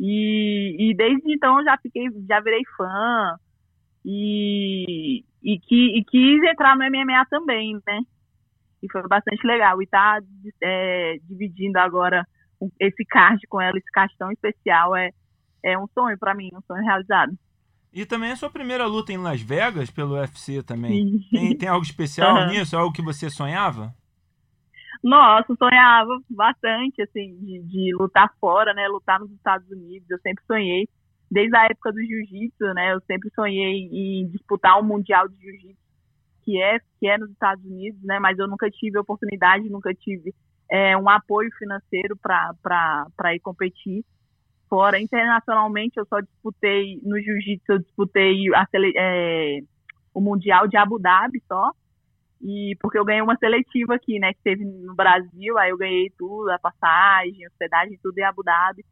E, 0.00 0.90
e 0.90 0.94
desde 0.94 1.32
então 1.32 1.58
eu 1.58 1.64
já 1.64 1.78
fiquei, 1.78 2.06
já 2.28 2.40
virei 2.40 2.62
fã. 2.76 3.36
E, 4.08 5.24
e, 5.42 5.58
que, 5.58 5.98
e 5.98 6.04
quis 6.04 6.40
entrar 6.44 6.76
no 6.76 6.84
MMA 6.84 7.26
também, 7.28 7.74
né? 7.84 8.00
E 8.80 8.86
foi 8.92 9.02
bastante 9.08 9.44
legal. 9.44 9.82
E 9.82 9.86
tá 9.88 10.20
é, 10.62 11.16
dividindo 11.24 11.76
agora 11.80 12.24
esse 12.78 13.04
card 13.04 13.44
com 13.48 13.60
ela, 13.60 13.76
esse 13.76 13.90
card 13.90 14.14
tão 14.16 14.30
especial, 14.30 14.94
é, 14.94 15.10
é 15.64 15.76
um 15.76 15.88
sonho 15.88 16.16
para 16.16 16.36
mim, 16.36 16.50
um 16.54 16.62
sonho 16.62 16.84
realizado. 16.84 17.36
E 17.92 18.06
também 18.06 18.30
a 18.30 18.36
sua 18.36 18.48
primeira 18.48 18.86
luta 18.86 19.12
em 19.12 19.16
Las 19.16 19.40
Vegas 19.40 19.90
pelo 19.90 20.14
UFC 20.14 20.62
também. 20.62 21.18
Tem, 21.28 21.56
tem 21.58 21.68
algo 21.68 21.84
especial 21.84 22.36
uhum. 22.36 22.48
nisso? 22.48 22.76
Algo 22.76 22.92
que 22.92 23.02
você 23.02 23.28
sonhava? 23.28 23.92
Nossa, 25.02 25.52
sonhava 25.56 26.20
bastante, 26.30 27.02
assim, 27.02 27.36
de, 27.38 27.62
de 27.64 27.96
lutar 27.98 28.30
fora, 28.40 28.72
né? 28.72 28.86
Lutar 28.86 29.18
nos 29.18 29.30
Estados 29.32 29.68
Unidos. 29.68 30.08
Eu 30.08 30.18
sempre 30.20 30.44
sonhei 30.46 30.88
desde 31.30 31.56
a 31.56 31.64
época 31.66 31.92
do 31.92 32.00
jiu-jitsu, 32.00 32.74
né? 32.74 32.92
Eu 32.92 33.00
sempre 33.02 33.30
sonhei 33.34 33.88
em 33.92 34.28
disputar 34.28 34.78
um 34.80 34.84
mundial 34.84 35.28
de 35.28 35.36
jiu-jitsu 35.36 35.86
que 36.46 36.62
é 36.62 36.78
que 37.00 37.08
é 37.08 37.18
nos 37.18 37.30
Estados 37.30 37.64
Unidos, 37.64 38.00
né? 38.04 38.20
Mas 38.20 38.38
eu 38.38 38.46
nunca 38.46 38.70
tive 38.70 38.96
oportunidade, 38.98 39.68
nunca 39.68 39.92
tive 39.92 40.32
é, 40.70 40.96
um 40.96 41.08
apoio 41.08 41.50
financeiro 41.58 42.16
para 42.16 43.34
ir 43.34 43.40
competir. 43.40 44.04
Fora 44.68 45.00
internacionalmente, 45.00 45.98
eu 45.98 46.06
só 46.06 46.20
disputei 46.20 47.00
no 47.02 47.20
jiu-jitsu, 47.20 47.72
eu 47.72 47.78
disputei 47.80 48.54
a, 48.54 48.66
é, 48.96 49.58
o 50.14 50.20
mundial 50.20 50.68
de 50.68 50.76
Abu 50.76 50.98
Dhabi 51.00 51.42
só. 51.48 51.72
E 52.40 52.76
porque 52.80 52.98
eu 52.98 53.04
ganhei 53.04 53.22
uma 53.22 53.36
seletiva 53.36 53.96
aqui, 53.96 54.20
né? 54.20 54.32
Que 54.32 54.42
teve 54.42 54.64
no 54.64 54.94
Brasil, 54.94 55.58
aí 55.58 55.70
eu 55.70 55.76
ganhei 55.76 56.12
tudo, 56.16 56.48
a 56.50 56.58
passagem, 56.60 57.46
hospedagem, 57.48 57.98
tudo 58.00 58.16
em 58.18 58.24
Abu 58.24 58.44
Dhabi. 58.44 58.84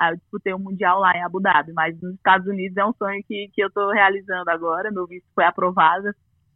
Aí 0.00 0.12
eu 0.12 0.16
disputei 0.16 0.54
o 0.54 0.56
um 0.56 0.60
Mundial 0.60 0.98
lá 0.98 1.12
em 1.14 1.22
Abu 1.22 1.40
Dhabi, 1.40 1.74
mas 1.74 1.94
nos 2.00 2.14
Estados 2.14 2.46
Unidos 2.46 2.74
é 2.74 2.86
um 2.86 2.94
sonho 2.94 3.22
que, 3.28 3.50
que 3.52 3.62
eu 3.62 3.68
estou 3.68 3.90
realizando 3.90 4.48
agora. 4.48 4.90
Meu 4.90 5.06
visto 5.06 5.26
foi 5.34 5.44
aprovado, 5.44 6.10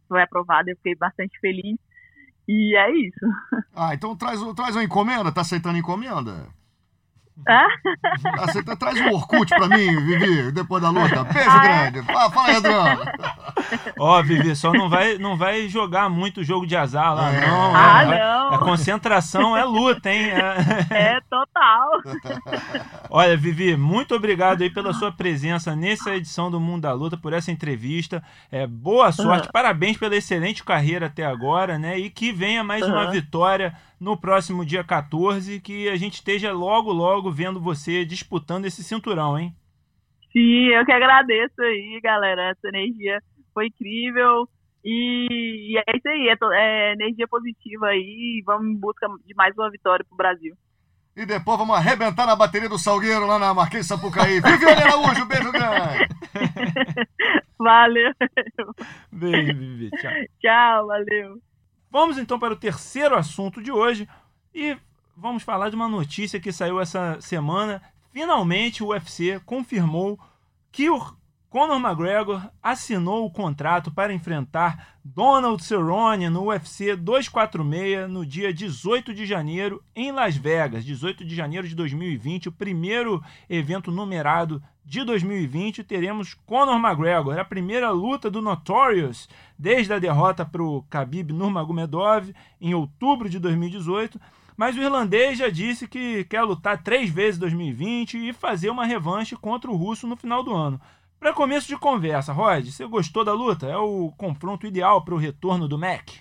foi 0.07 0.23
aprovado, 0.23 0.67
eu 0.67 0.75
fiquei 0.77 0.95
bastante 0.95 1.39
feliz. 1.39 1.77
E 2.47 2.75
é 2.75 2.91
isso. 2.91 3.25
Ah, 3.77 3.93
então 3.93 4.15
traz, 4.15 4.41
traz 4.55 4.73
uma 4.73 4.85
encomenda, 4.85 5.33
tá 5.33 5.41
aceitando 5.41 5.77
encomenda? 5.77 6.47
Ah? 7.47 7.67
Você 8.45 8.63
tá, 8.63 8.75
traz 8.75 8.99
um 9.01 9.11
Orkut 9.11 9.49
pra 9.49 9.67
mim, 9.67 9.95
Vivi, 10.05 10.51
depois 10.51 10.81
da 10.81 10.89
luta. 10.89 11.23
Beijo 11.25 11.49
ah, 11.49 11.65
é? 11.65 11.91
grande. 11.91 12.07
Fala, 12.07 12.31
fala 12.31 12.47
aí, 12.47 12.55
Adriano. 12.55 13.01
Ó, 13.99 14.19
oh, 14.19 14.23
Vivi, 14.23 14.55
só 14.55 14.71
não 14.71 14.89
vai, 14.89 15.17
não 15.17 15.37
vai 15.37 15.67
jogar 15.67 16.09
muito 16.09 16.43
jogo 16.43 16.65
de 16.65 16.75
azar 16.75 17.13
lá, 17.13 17.31
é. 17.31 17.47
não. 17.47 17.75
Ah, 17.75 18.03
é, 18.03 18.19
não. 18.19 18.53
A 18.53 18.57
concentração 18.59 19.55
é 19.55 19.63
luta, 19.63 20.09
hein? 20.09 20.29
É, 20.29 21.15
é 21.15 21.21
total. 21.29 21.89
Olha, 23.09 23.35
Vivi, 23.35 23.75
muito 23.75 24.15
obrigado 24.15 24.61
aí 24.61 24.69
pela 24.69 24.93
sua 24.93 25.11
presença 25.11 25.75
nessa 25.75 26.15
edição 26.15 26.49
do 26.49 26.59
Mundo 26.59 26.83
da 26.83 26.93
Luta, 26.93 27.17
por 27.17 27.33
essa 27.33 27.51
entrevista. 27.51 28.23
É, 28.51 28.65
boa 28.65 29.11
sorte, 29.11 29.47
uhum. 29.47 29.51
parabéns 29.51 29.97
pela 29.97 30.15
excelente 30.15 30.63
carreira 30.63 31.07
até 31.07 31.25
agora, 31.25 31.77
né? 31.77 31.97
E 31.97 32.09
que 32.09 32.31
venha 32.31 32.63
mais 32.63 32.83
uhum. 32.83 32.93
uma 32.93 33.11
vitória 33.11 33.75
no 33.99 34.19
próximo 34.19 34.65
dia 34.65 34.83
14, 34.83 35.59
que 35.61 35.89
a 35.89 35.95
gente 35.95 36.15
esteja 36.15 36.51
logo, 36.51 36.91
logo 36.91 37.31
vendo 37.31 37.59
você 37.59 38.05
disputando 38.05 38.65
esse 38.65 38.83
cinturão, 38.83 39.37
hein? 39.37 39.55
Sim, 40.31 40.67
eu 40.67 40.85
que 40.85 40.91
agradeço 40.91 41.61
aí, 41.61 41.99
galera. 42.03 42.49
Essa 42.49 42.67
energia 42.67 43.21
foi 43.53 43.67
incrível. 43.67 44.47
E, 44.83 45.71
e 45.71 45.77
é 45.77 45.97
isso 45.97 46.07
aí, 46.07 46.27
é, 46.27 46.37
é, 46.53 46.93
energia 46.93 47.27
positiva 47.27 47.87
aí. 47.87 48.43
Vamos 48.45 48.67
em 48.67 48.75
busca 48.75 49.07
de 49.25 49.33
mais 49.33 49.55
uma 49.57 49.71
vitória 49.71 50.05
pro 50.05 50.17
Brasil. 50.17 50.53
E 51.15 51.25
depois 51.25 51.57
vamos 51.57 51.77
arrebentar 51.77 52.27
na 52.27 52.35
bateria 52.35 52.67
do 52.67 52.77
Salgueiro 52.77 53.25
lá 53.25 53.39
na 53.39 53.53
Marquês 53.53 53.87
Sapucaí. 53.87 54.41
Viviane 54.41 54.81
Araújo, 54.81 55.25
beijo 55.25 55.51
grande! 55.53 56.09
valeu! 57.57 58.11
Beijo, 59.09 59.57
Vivi. 59.57 59.89
Tchau. 59.91 60.11
Tchau, 60.41 60.87
valeu. 60.87 61.41
Vamos 61.95 62.17
então 62.17 62.37
para 62.37 62.51
o 62.51 62.57
terceiro 62.57 63.15
assunto 63.15 63.63
de 63.63 63.71
hoje 63.71 64.05
e 64.53 64.75
vamos 65.15 65.43
falar 65.43 65.69
de 65.69 65.77
uma 65.77 65.87
notícia 65.87 66.41
que 66.41 66.51
saiu 66.51 66.81
essa 66.81 67.21
semana. 67.21 67.81
Finalmente 68.11 68.83
o 68.83 68.87
UFC 68.87 69.39
confirmou 69.45 70.19
que 70.73 70.89
o 70.89 71.01
Conor 71.55 71.79
McGregor 71.79 72.49
assinou 72.61 73.25
o 73.25 73.31
contrato 73.31 73.89
para 73.89 74.13
enfrentar 74.13 74.97
Donald 75.05 75.63
Cerrone 75.63 76.29
no 76.29 76.47
UFC 76.47 76.97
246 76.97 78.09
no 78.09 78.25
dia 78.25 78.53
18 78.53 79.13
de 79.13 79.25
janeiro 79.25 79.81
em 79.95 80.11
Las 80.11 80.35
Vegas, 80.35 80.83
18 80.83 81.23
de 81.23 81.33
janeiro 81.33 81.65
de 81.65 81.73
2020, 81.73 82.49
o 82.49 82.51
primeiro 82.51 83.23
evento 83.49 83.89
numerado 83.89 84.61
de 84.83 85.01
2020. 85.05 85.81
Teremos 85.85 86.33
Conor 86.33 86.75
McGregor, 86.75 87.39
a 87.39 87.45
primeira 87.45 87.89
luta 87.89 88.29
do 88.29 88.41
Notorious 88.41 89.29
desde 89.57 89.93
a 89.93 89.99
derrota 89.99 90.43
para 90.43 90.61
o 90.61 90.83
Khabib 90.89 91.31
Nurmagomedov 91.31 92.33
em 92.59 92.73
outubro 92.73 93.29
de 93.29 93.39
2018. 93.39 94.19
Mas 94.57 94.75
o 94.75 94.81
irlandês 94.81 95.37
já 95.37 95.47
disse 95.47 95.87
que 95.87 96.25
quer 96.25 96.41
lutar 96.41 96.83
três 96.83 97.09
vezes 97.09 97.37
em 97.37 97.39
2020 97.39 98.27
e 98.27 98.33
fazer 98.33 98.69
uma 98.69 98.85
revanche 98.85 99.37
contra 99.37 99.71
o 99.71 99.75
russo 99.77 100.05
no 100.05 100.17
final 100.17 100.43
do 100.43 100.53
ano. 100.53 100.81
Para 101.25 101.33
começo 101.33 101.67
de 101.67 101.75
conversa, 101.75 102.31
Rod, 102.31 102.67
você 102.67 102.85
gostou 102.85 103.25
da 103.25 103.33
luta? 103.33 103.65
É 103.65 103.75
o 103.75 104.13
confronto 104.15 104.67
ideal 104.67 105.03
para 105.03 105.15
o 105.15 105.17
retorno 105.17 105.67
do 105.67 105.75
Mac? 105.75 106.11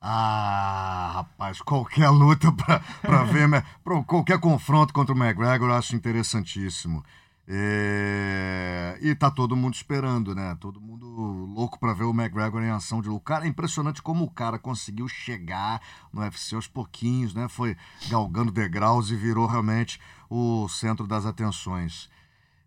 Ah, 0.00 1.10
rapaz, 1.14 1.60
qualquer 1.60 2.08
luta 2.10 2.46
para 3.02 3.24
ver, 3.24 3.48
pra 3.82 4.00
qualquer 4.04 4.38
confronto 4.38 4.94
contra 4.94 5.12
o 5.12 5.18
McGregor 5.18 5.70
eu 5.70 5.74
acho 5.74 5.96
interessantíssimo. 5.96 7.04
É, 7.48 8.96
E 9.02 9.16
tá 9.16 9.32
todo 9.32 9.56
mundo 9.56 9.74
esperando, 9.74 10.32
né? 10.32 10.56
Todo 10.60 10.80
mundo 10.80 11.06
louco 11.52 11.80
pra 11.80 11.92
ver 11.92 12.04
o 12.04 12.14
McGregor 12.14 12.62
em 12.62 12.70
ação 12.70 13.02
de 13.02 13.08
luta. 13.08 13.24
Cara, 13.24 13.46
é 13.46 13.48
impressionante 13.48 14.00
como 14.00 14.24
o 14.24 14.30
cara 14.30 14.60
conseguiu 14.60 15.08
chegar 15.08 15.82
no 16.12 16.20
UFC 16.20 16.54
aos 16.54 16.68
pouquinhos, 16.68 17.34
né? 17.34 17.48
Foi 17.48 17.76
galgando 18.08 18.52
degraus 18.52 19.10
e 19.10 19.16
virou 19.16 19.48
realmente 19.48 20.00
o 20.30 20.68
centro 20.68 21.04
das 21.04 21.26
atenções. 21.26 22.08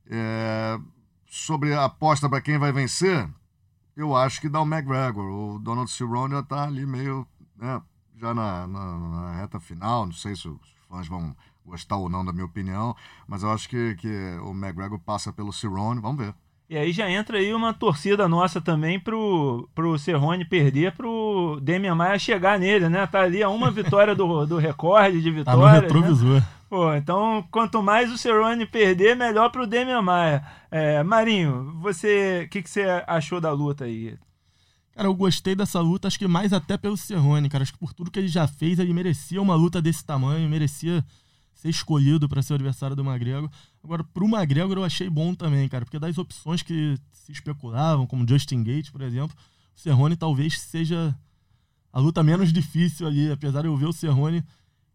É, 0.09 0.77
Sobre 1.35 1.73
a 1.73 1.85
aposta 1.85 2.29
pra 2.29 2.39
quem 2.39 2.59
vai 2.59 2.71
vencer, 2.71 3.27
eu 3.97 4.15
acho 4.15 4.39
que 4.39 4.47
dá 4.47 4.61
o 4.61 4.67
McGregor. 4.67 5.25
O 5.25 5.57
Donald 5.59 5.89
Cerrone 5.89 6.35
já 6.35 6.43
tá 6.43 6.63
ali 6.65 6.85
meio, 6.85 7.25
né, 7.57 7.81
já 8.21 8.35
na, 8.35 8.67
na- 8.67 8.97
na 8.99 9.35
reta 9.37 9.59
final. 9.59 10.05
Não 10.05 10.13
sei 10.13 10.35
se 10.35 10.47
os 10.47 10.57
fãs 10.87 11.07
vão 11.07 11.35
gostar 11.65 11.95
ou 11.97 12.07
não 12.07 12.23
da 12.23 12.31
minha 12.31 12.45
opinião, 12.45 12.95
mas 13.27 13.41
eu 13.41 13.49
acho 13.51 13.67
que, 13.67 13.95
que 13.95 14.37
o 14.43 14.51
McGregor 14.51 14.99
passa 14.99 15.33
pelo 15.33 15.51
Cerrone. 15.51 15.99
Vamos 15.99 16.23
ver. 16.23 16.35
E 16.69 16.77
aí 16.77 16.91
já 16.91 17.09
entra 17.09 17.39
aí 17.39 17.51
uma 17.51 17.73
torcida 17.73 18.27
nossa 18.27 18.61
também 18.61 18.99
pro, 18.99 19.67
pro 19.73 19.97
Cerrone 19.97 20.45
perder, 20.45 20.91
pro 20.95 21.59
Demian 21.63 21.95
Maia 21.95 22.19
chegar 22.19 22.59
nele, 22.59 22.89
né? 22.89 23.07
Tá 23.07 23.21
ali 23.21 23.41
a 23.41 23.49
uma 23.49 23.71
vitória 23.71 24.13
do, 24.15 24.45
do 24.45 24.57
recorde 24.57 25.19
de 25.19 25.43
Tá 25.43 25.55
no 25.55 25.63
vitórias. 25.63 26.21
né? 26.21 26.45
Pô, 26.73 26.91
então 26.95 27.47
quanto 27.51 27.83
mais 27.83 28.11
o 28.11 28.17
Cerrone 28.17 28.65
perder, 28.65 29.15
melhor 29.15 29.51
pro 29.51 29.67
Demian 29.67 30.01
Maia. 30.01 30.43
É, 30.71 31.03
Marinho, 31.03 31.71
você, 31.79 32.45
o 32.47 32.49
que, 32.49 32.63
que 32.63 32.69
você 32.71 32.81
achou 33.05 33.39
da 33.39 33.51
luta 33.51 33.85
aí? 33.85 34.17
Cara, 34.91 35.07
eu 35.07 35.13
gostei 35.13 35.53
dessa 35.53 35.79
luta, 35.79 36.07
acho 36.07 36.17
que 36.17 36.27
mais 36.27 36.51
até 36.51 36.75
pelo 36.75 36.97
Cerrone, 36.97 37.47
cara. 37.47 37.61
Acho 37.61 37.73
que 37.73 37.77
por 37.77 37.93
tudo 37.93 38.09
que 38.09 38.17
ele 38.17 38.27
já 38.27 38.47
fez, 38.47 38.79
ele 38.79 38.91
merecia 38.91 39.39
uma 39.39 39.53
luta 39.53 39.79
desse 39.79 40.03
tamanho, 40.03 40.49
merecia 40.49 41.05
ser 41.53 41.69
escolhido 41.69 42.27
para 42.27 42.41
ser 42.41 42.53
o 42.53 42.55
adversário 42.55 42.95
do 42.95 43.03
McGregor. 43.03 43.51
Agora, 43.83 44.03
pro 44.03 44.25
McGregor 44.25 44.75
eu 44.75 44.83
achei 44.83 45.07
bom 45.07 45.35
também, 45.35 45.69
cara, 45.69 45.85
porque 45.85 45.99
das 45.99 46.17
opções 46.17 46.63
que 46.63 46.97
se 47.11 47.31
especulavam, 47.31 48.07
como 48.07 48.27
Justin 48.27 48.63
Gates, 48.63 48.89
por 48.89 49.03
exemplo, 49.03 49.37
o 49.75 49.79
Cerrone 49.79 50.15
talvez 50.15 50.59
seja 50.59 51.15
a 51.91 51.99
luta 51.99 52.23
menos 52.23 52.51
difícil 52.51 53.05
ali, 53.05 53.31
apesar 53.31 53.61
de 53.61 53.67
eu 53.67 53.77
ver 53.77 53.85
o 53.85 53.93
Cerrone 53.93 54.43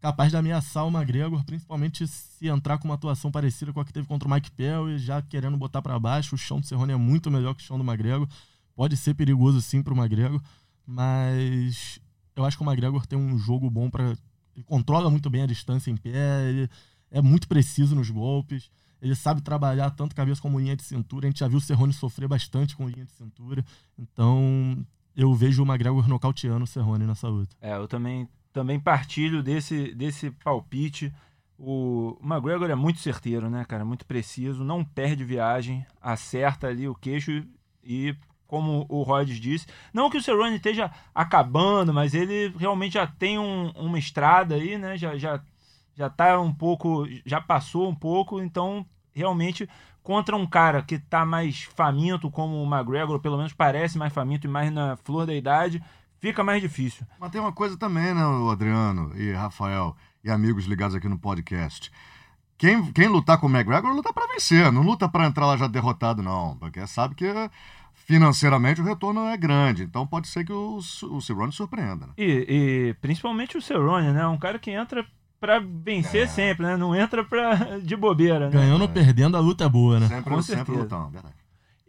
capaz 0.00 0.30
de 0.30 0.36
ameaçar 0.36 0.86
o 0.86 0.90
McGregor, 0.90 1.44
principalmente 1.44 2.06
se 2.06 2.46
entrar 2.46 2.78
com 2.78 2.86
uma 2.86 2.94
atuação 2.94 3.30
parecida 3.30 3.72
com 3.72 3.80
a 3.80 3.84
que 3.84 3.92
teve 3.92 4.06
contra 4.06 4.28
o 4.28 4.30
Mike 4.30 4.50
Pell 4.52 4.90
e 4.90 4.98
já 4.98 5.20
querendo 5.20 5.56
botar 5.56 5.82
para 5.82 5.98
baixo. 5.98 6.34
O 6.34 6.38
chão 6.38 6.60
do 6.60 6.66
Cerrone 6.66 6.92
é 6.92 6.96
muito 6.96 7.30
melhor 7.30 7.54
que 7.54 7.62
o 7.62 7.66
chão 7.66 7.78
do 7.78 7.84
McGregor. 7.84 8.28
Pode 8.74 8.96
ser 8.96 9.14
perigoso 9.14 9.60
sim 9.60 9.82
pro 9.82 9.96
McGregor, 9.96 10.40
mas 10.86 11.98
eu 12.36 12.44
acho 12.44 12.56
que 12.56 12.62
o 12.62 12.66
McGregor 12.66 13.06
tem 13.06 13.18
um 13.18 13.36
jogo 13.36 13.68
bom 13.68 13.90
para 13.90 14.16
ele 14.58 14.64
controla 14.64 15.08
muito 15.08 15.30
bem 15.30 15.42
a 15.42 15.46
distância 15.46 15.88
em 15.88 15.96
pé, 15.96 16.48
ele 16.48 16.68
é 17.12 17.22
muito 17.22 17.46
preciso 17.46 17.94
nos 17.94 18.10
golpes, 18.10 18.68
ele 19.00 19.14
sabe 19.14 19.40
trabalhar 19.40 19.90
tanto 19.90 20.16
cabeça 20.16 20.42
como 20.42 20.58
linha 20.58 20.74
de 20.74 20.82
cintura. 20.82 21.26
A 21.26 21.30
gente 21.30 21.38
já 21.38 21.46
viu 21.46 21.58
o 21.58 21.60
Cerrone 21.60 21.92
sofrer 21.92 22.28
bastante 22.28 22.76
com 22.76 22.88
linha 22.88 23.04
de 23.04 23.12
cintura. 23.12 23.64
Então, 23.96 24.84
eu 25.14 25.32
vejo 25.32 25.62
o 25.62 25.66
McGregor 25.66 26.08
nocauteando 26.08 26.64
o 26.64 26.66
Cerrone 26.66 27.06
nessa 27.06 27.28
luta. 27.28 27.54
É, 27.60 27.76
eu 27.76 27.86
também, 27.86 28.28
também 28.58 28.80
partilho 28.80 29.40
desse, 29.40 29.94
desse 29.94 30.32
palpite. 30.32 31.12
O 31.56 32.18
McGregor 32.20 32.68
é 32.68 32.74
muito 32.74 32.98
certeiro, 32.98 33.48
né, 33.48 33.64
cara? 33.64 33.84
Muito 33.84 34.04
preciso, 34.04 34.64
não 34.64 34.84
perde 34.84 35.24
viagem, 35.24 35.86
acerta 36.00 36.66
ali 36.66 36.88
o 36.88 36.94
queixo 36.94 37.44
e, 37.84 38.16
como 38.48 38.84
o 38.88 39.02
Rhodes 39.02 39.38
disse, 39.38 39.66
não 39.94 40.10
que 40.10 40.16
o 40.16 40.22
Cerrone 40.22 40.56
esteja 40.56 40.90
acabando, 41.14 41.94
mas 41.94 42.14
ele 42.14 42.52
realmente 42.58 42.94
já 42.94 43.06
tem 43.06 43.38
um- 43.38 43.70
uma 43.76 43.98
estrada 43.98 44.56
aí, 44.56 44.76
né? 44.76 44.96
Já, 44.96 45.16
já, 45.16 45.40
já 45.94 46.10
tá 46.10 46.40
um 46.40 46.52
pouco, 46.52 47.06
já 47.24 47.40
passou 47.40 47.88
um 47.88 47.94
pouco, 47.94 48.40
então 48.40 48.84
realmente 49.12 49.68
contra 50.02 50.34
um 50.36 50.46
cara 50.46 50.82
que 50.82 50.98
tá 50.98 51.24
mais 51.24 51.62
faminto 51.62 52.28
como 52.28 52.60
o 52.60 52.66
McGregor, 52.66 53.20
pelo 53.20 53.36
menos 53.36 53.52
parece 53.52 53.98
mais 53.98 54.12
faminto 54.12 54.46
e 54.48 54.50
mais 54.50 54.72
na 54.72 54.96
flor 54.96 55.26
da 55.26 55.34
idade, 55.34 55.80
fica 56.20 56.42
mais 56.44 56.60
difícil. 56.60 57.06
Mas 57.18 57.30
tem 57.30 57.40
uma 57.40 57.52
coisa 57.52 57.76
também, 57.76 58.14
né, 58.14 58.24
o 58.26 58.50
Adriano 58.50 59.12
e 59.16 59.32
Rafael 59.32 59.96
e 60.22 60.30
amigos 60.30 60.64
ligados 60.66 60.94
aqui 60.94 61.08
no 61.08 61.18
podcast. 61.18 61.90
Quem, 62.56 62.90
quem 62.92 63.06
lutar 63.06 63.38
com 63.38 63.46
o 63.46 63.50
McGregor 63.50 63.94
luta 63.94 64.12
pra 64.12 64.26
vencer, 64.26 64.70
não 64.72 64.82
luta 64.82 65.08
pra 65.08 65.26
entrar 65.26 65.46
lá 65.46 65.56
já 65.56 65.68
derrotado, 65.68 66.22
não. 66.22 66.56
Porque 66.58 66.84
sabe 66.88 67.14
que 67.14 67.26
financeiramente 67.94 68.80
o 68.80 68.84
retorno 68.84 69.26
é 69.26 69.36
grande. 69.36 69.84
Então 69.84 70.06
pode 70.06 70.26
ser 70.26 70.44
que 70.44 70.52
o, 70.52 70.78
o 70.78 71.20
Cerrone 71.20 71.52
surpreenda. 71.52 72.06
Né? 72.06 72.12
E, 72.18 72.46
e 72.48 72.94
principalmente 73.00 73.56
o 73.56 73.62
Cerrone, 73.62 74.12
né? 74.12 74.26
Um 74.26 74.38
cara 74.38 74.58
que 74.58 74.72
entra 74.72 75.06
pra 75.40 75.60
vencer 75.60 76.28
sempre, 76.28 76.66
né? 76.66 76.76
Não 76.76 76.96
entra 76.96 77.22
pra, 77.22 77.78
de 77.78 77.94
bobeira, 77.96 78.46
né? 78.46 78.50
Ganhando 78.50 78.82
ou 78.82 78.88
perdendo, 78.88 79.36
a 79.36 79.40
luta 79.40 79.64
é 79.64 79.68
boa, 79.68 80.00
né? 80.00 80.08
Sempre, 80.08 80.24
Com 80.24 80.42
sempre 80.42 80.56
certeza. 80.64 80.78
lutando, 80.80 81.10
verdade. 81.10 81.34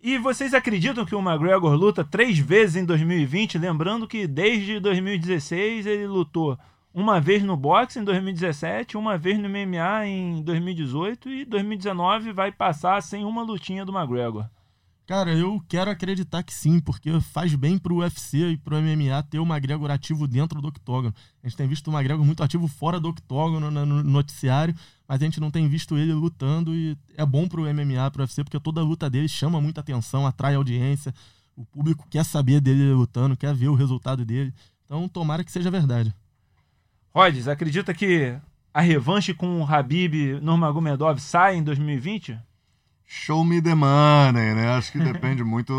E 0.02 0.18
vocês 0.18 0.54
acreditam 0.54 1.06
que 1.06 1.14
o 1.14 1.20
McGregor 1.20 1.74
luta 1.74 2.06
três 2.06 2.40
vezes 2.40 2.78
em 2.78 2.86
2020? 2.86 3.58
Lembrando 3.58 4.08
que 4.08 4.26
desde 4.26 4.80
2016 4.80 5.86
ele 5.86 6.08
lutou 6.08 6.58
uma 6.94 7.20
vez 7.20 7.44
no 7.44 7.58
boxe 7.58 8.00
em 8.00 8.04
2017, 8.06 8.96
uma 8.96 9.18
vez 9.18 9.38
no 9.38 9.50
MMA 9.50 10.06
em 10.06 10.42
2018 10.42 11.30
e 11.30 11.46
2019 11.46 12.32
vai 12.32 12.50
passar 12.50 13.02
sem 13.04 13.26
uma 13.26 13.44
lutinha 13.44 13.84
do 13.84 13.92
McGregor. 13.96 14.46
Cara, 15.10 15.34
eu 15.34 15.60
quero 15.67 15.89
acreditar 15.89 16.43
que 16.43 16.54
sim, 16.54 16.80
porque 16.80 17.19
faz 17.19 17.56
bem 17.56 17.80
pro 17.80 17.95
UFC 17.95 18.50
e 18.50 18.58
pro 18.58 18.80
MMA 18.80 19.24
ter 19.24 19.39
o 19.39 19.43
McGregor 19.43 19.89
ativo 19.89 20.28
dentro 20.28 20.62
do 20.62 20.67
octógono. 20.67 21.15
A 21.41 21.48
gente 21.48 21.58
tem 21.58 21.67
visto 21.67 21.88
o 21.88 21.91
McGregor 21.91 22.24
muito 22.24 22.43
ativo 22.43 22.67
fora 22.67 23.00
do 23.00 23.10
octógono, 23.10 23.72
no 23.72 23.86
no 23.88 24.04
noticiário, 24.04 24.76
mas 25.08 25.19
a 25.19 25.26
gente 25.26 25.39
não 25.39 25.50
tem 25.50 25.67
visto 25.67 25.98
ele 25.98 26.13
lutando 26.13 26.76
e 26.76 26.95
é 27.17 27.26
bom 27.26 27.48
pro 27.48 27.63
MMA, 27.63 28.12
pro 28.12 28.22
UFC, 28.22 28.43
porque 28.43 28.60
toda 28.60 28.82
a 28.82 28.84
luta 28.84 29.10
dele 29.10 29.28
chama 29.28 29.60
muita 29.60 29.82
atenção, 29.82 30.28
atrai 30.28 30.54
audiência, 30.54 31.12
o 31.56 31.65
público 31.65 32.06
quer 32.08 32.24
saber 32.24 32.62
dele 32.62 32.93
lutando, 32.93 33.36
quer 33.36 33.56
ver 33.56 33.69
o 33.69 33.74
resultado 33.74 34.24
dele. 34.24 34.54
Então, 34.86 35.10
tomara 35.10 35.43
que 35.43 35.52
seja 35.52 35.72
verdade. 35.72 36.13
Rodes, 37.12 37.48
acredita 37.48 37.95
que 37.95 38.38
a 38.72 38.82
revanche 38.82 39.34
com 39.34 39.60
o 39.60 39.65
Habib 39.65 40.39
Nurmagomedov 40.39 41.19
sai 41.19 41.56
em 41.56 41.63
2020? 41.63 42.38
Show 43.12 43.43
me 43.43 43.60
the 43.60 43.74
money, 43.74 44.54
né? 44.54 44.69
Acho 44.78 44.91
que 44.91 45.00
depende 45.00 45.41
muito 45.43 45.74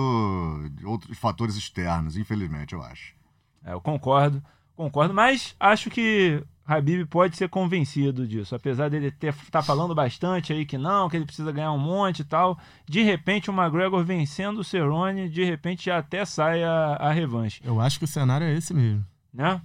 de 0.73 0.85
outros 0.85 1.16
fatores 1.16 1.55
externos, 1.55 2.16
infelizmente, 2.16 2.75
eu 2.75 2.83
acho. 2.83 3.14
É, 3.64 3.73
eu 3.73 3.81
concordo, 3.81 4.43
concordo, 4.75 5.14
mas 5.14 5.55
acho 5.61 5.88
que 5.90 6.43
Habib 6.66 7.07
pode 7.07 7.37
ser 7.37 7.49
convencido 7.49 8.27
disso, 8.27 8.53
apesar 8.57 8.90
dele 8.90 9.14
estar 9.16 9.33
tá 9.49 9.62
falando 9.62 9.95
bastante 9.95 10.53
aí 10.53 10.66
que 10.66 10.77
não, 10.77 11.09
que 11.09 11.16
ele 11.16 11.25
precisa 11.25 11.53
ganhar 11.53 11.71
um 11.71 11.79
monte 11.79 12.19
e 12.19 12.25
tal. 12.25 12.59
De 12.85 13.01
repente 13.01 13.49
o 13.49 13.55
McGregor 13.55 14.05
vencendo 14.05 14.59
o 14.59 14.64
Cerrone, 14.64 15.29
de 15.29 15.45
repente 15.45 15.85
já 15.85 15.99
até 15.99 16.25
sai 16.25 16.64
a, 16.64 16.97
a 16.97 17.12
revanche, 17.12 17.61
Eu 17.64 17.81
acho 17.81 18.01
que 18.01 18.07
o 18.07 18.09
cenário 18.09 18.45
é 18.45 18.55
esse 18.55 18.75
mesmo. 18.75 19.07
né? 19.33 19.62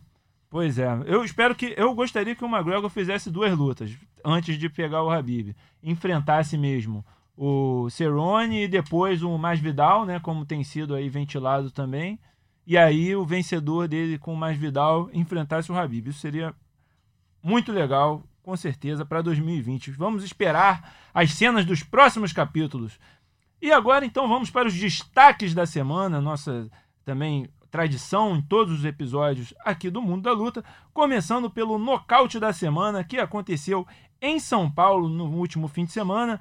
Pois 0.52 0.78
é, 0.78 0.88
eu 1.08 1.26
espero 1.26 1.56
que 1.56 1.74
eu 1.76 1.96
gostaria 1.96 2.36
que 2.36 2.46
o 2.46 2.48
McGregor 2.48 2.92
fizesse 2.92 3.32
duas 3.32 3.58
lutas 3.58 3.92
antes 4.24 4.60
de 4.60 4.70
pegar 4.70 5.02
o 5.02 5.10
Habib, 5.10 5.56
enfrentasse 5.82 6.56
mesmo 6.60 7.04
o 7.38 7.90
Cerrone 7.90 8.64
e 8.64 8.68
depois 8.68 9.22
o 9.22 9.38
Masvidal, 9.38 10.06
né, 10.06 10.20
como 10.20 10.46
tem 10.46 10.64
sido 10.64 10.96
aí 10.96 11.10
ventilado 11.10 11.70
também. 11.70 12.20
E 12.66 12.78
aí 12.78 13.16
o 13.16 13.26
vencedor 13.26 13.88
dele 13.88 14.18
com 14.18 14.34
o 14.34 14.38
Masvidal 14.38 15.10
enfrentasse 15.14 15.72
o 15.72 15.78
Habib. 15.78 16.08
Isso 16.08 16.20
seria 16.20 16.54
muito 17.44 17.72
legal, 17.72 18.24
com 18.42 18.56
certeza, 18.56 19.06
para 19.06 19.22
2020. 19.22 19.92
Vamos 19.92 20.24
esperar 20.24 20.94
as 21.14 21.32
cenas 21.34 21.66
dos 21.66 21.84
próximos 21.84 22.34
capítulos. 22.34 23.00
E 23.62 23.72
agora, 23.72 24.06
então, 24.06 24.28
vamos 24.28 24.50
para 24.50 24.68
os 24.68 24.74
destaques 24.74 25.54
da 25.54 25.66
semana, 25.66 26.20
nossa 26.20 26.68
também 27.04 27.48
tradição 27.70 28.36
em 28.36 28.42
todos 28.42 28.80
os 28.80 28.86
episódios 28.86 29.54
aqui 29.64 29.90
do 29.90 30.02
Mundo 30.02 30.24
da 30.24 30.32
Luta, 30.32 30.64
começando 30.94 31.50
pelo 31.50 31.78
nocaute 31.78 32.40
da 32.40 32.54
semana 32.54 33.04
que 33.04 33.18
aconteceu 33.18 33.86
em 34.22 34.40
São 34.40 34.72
Paulo 34.72 35.10
no 35.10 35.26
último 35.26 35.68
fim 35.68 35.86
de 35.86 35.92
semana. 35.92 36.40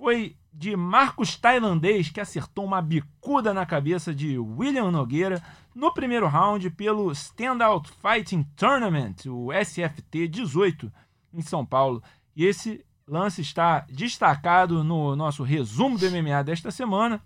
Foi 0.00 0.34
de 0.50 0.74
Marcos 0.74 1.36
Tailandês, 1.36 2.08
que 2.08 2.22
acertou 2.22 2.64
uma 2.64 2.80
bicuda 2.80 3.52
na 3.52 3.66
cabeça 3.66 4.14
de 4.14 4.38
William 4.38 4.90
Nogueira 4.90 5.42
no 5.74 5.92
primeiro 5.92 6.26
round 6.26 6.70
pelo 6.70 7.12
Standout 7.12 7.90
Fighting 8.00 8.44
Tournament, 8.56 9.26
o 9.26 9.50
SFT 9.52 10.26
18, 10.26 10.90
em 11.34 11.42
São 11.42 11.66
Paulo. 11.66 12.02
E 12.34 12.46
esse 12.46 12.82
lance 13.06 13.42
está 13.42 13.80
destacado 13.90 14.82
no 14.82 15.14
nosso 15.14 15.42
resumo 15.42 15.98
do 15.98 16.10
MMA 16.10 16.44
desta 16.44 16.70
semana. 16.70 17.22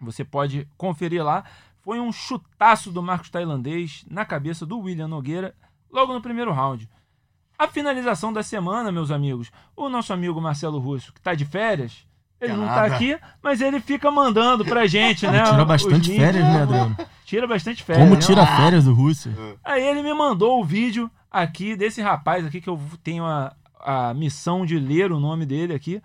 Você 0.00 0.24
pode 0.24 0.68
conferir 0.76 1.24
lá. 1.24 1.42
Foi 1.82 1.98
um 1.98 2.12
chutaço 2.12 2.92
do 2.92 3.02
Marcos 3.02 3.28
Tailandês 3.28 4.04
na 4.08 4.24
cabeça 4.24 4.64
do 4.64 4.78
William 4.78 5.08
Nogueira 5.08 5.52
logo 5.90 6.14
no 6.14 6.22
primeiro 6.22 6.52
round. 6.52 6.88
A 7.58 7.68
finalização 7.68 8.32
da 8.32 8.42
semana, 8.42 8.90
meus 8.90 9.10
amigos, 9.10 9.50
o 9.76 9.88
nosso 9.88 10.12
amigo 10.12 10.40
Marcelo 10.40 10.78
Russo, 10.78 11.12
que 11.12 11.20
está 11.20 11.34
de 11.34 11.44
férias, 11.44 12.04
ele 12.40 12.54
não 12.54 12.66
está 12.66 12.84
aqui, 12.84 13.18
mas 13.42 13.60
ele 13.60 13.80
fica 13.80 14.10
mandando 14.10 14.64
pra 14.64 14.86
gente, 14.86 15.26
né? 15.26 15.44
Tira 15.44 15.64
bastante 15.64 16.16
férias, 16.16 16.44
né, 16.44 16.62
Adriano? 16.62 16.96
Tira 17.24 17.46
bastante 17.46 17.82
férias. 17.82 18.04
Como 18.04 18.16
né? 18.16 18.20
tira 18.20 18.46
férias 18.46 18.86
o 18.86 18.92
Rússia? 18.92 19.32
Aí 19.64 19.82
ele 19.82 20.02
me 20.02 20.12
mandou 20.12 20.60
o 20.60 20.64
vídeo 20.64 21.10
aqui 21.30 21.74
desse 21.74 22.02
rapaz 22.02 22.44
aqui, 22.44 22.60
que 22.60 22.68
eu 22.68 22.78
tenho 23.02 23.24
a, 23.24 23.54
a 23.80 24.14
missão 24.14 24.66
de 24.66 24.78
ler 24.78 25.10
o 25.10 25.18
nome 25.18 25.46
dele 25.46 25.74
aqui. 25.74 26.02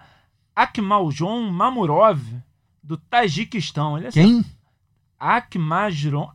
Akmaljon 0.55 1.51
Mamurov, 1.51 2.21
do 2.81 2.97
Tajiquistão. 2.97 3.97
Ele 3.97 4.07
é 4.07 4.11
Quem? 4.11 4.45
Akmaljon 5.19 6.29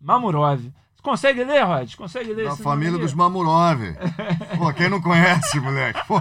Mamurov. 0.00 0.72
Consegue 1.06 1.44
ler, 1.44 1.62
Rod? 1.62 1.94
Consegue 1.94 2.32
ler 2.32 2.46
Da 2.46 2.54
esse 2.54 2.62
família 2.64 2.94
nome 2.94 3.04
dos? 3.04 3.14
Mamurov. 3.14 3.80
Pô, 4.58 4.72
quem 4.72 4.88
não 4.88 5.00
conhece, 5.00 5.60
moleque? 5.60 6.04
Pô. 6.04 6.20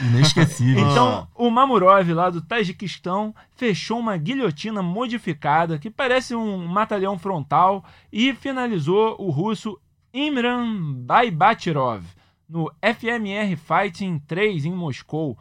Inesquecível. 0.00 0.88
Então, 0.88 1.26
o 1.34 1.50
Mamurov, 1.50 2.08
lá 2.12 2.30
do 2.30 2.40
Tajiquistão, 2.40 3.34
fechou 3.56 3.98
uma 3.98 4.16
guilhotina 4.16 4.80
modificada 4.80 5.76
que 5.76 5.90
parece 5.90 6.36
um 6.36 6.64
matalhão 6.68 7.18
frontal 7.18 7.84
e 8.12 8.32
finalizou 8.32 9.16
o 9.18 9.28
russo 9.28 9.76
Imran 10.14 10.92
Baibatirov 11.04 12.04
no 12.48 12.70
FMR 12.80 13.56
Fighting 13.56 14.20
3 14.20 14.66
em 14.66 14.72
Moscou. 14.72 15.36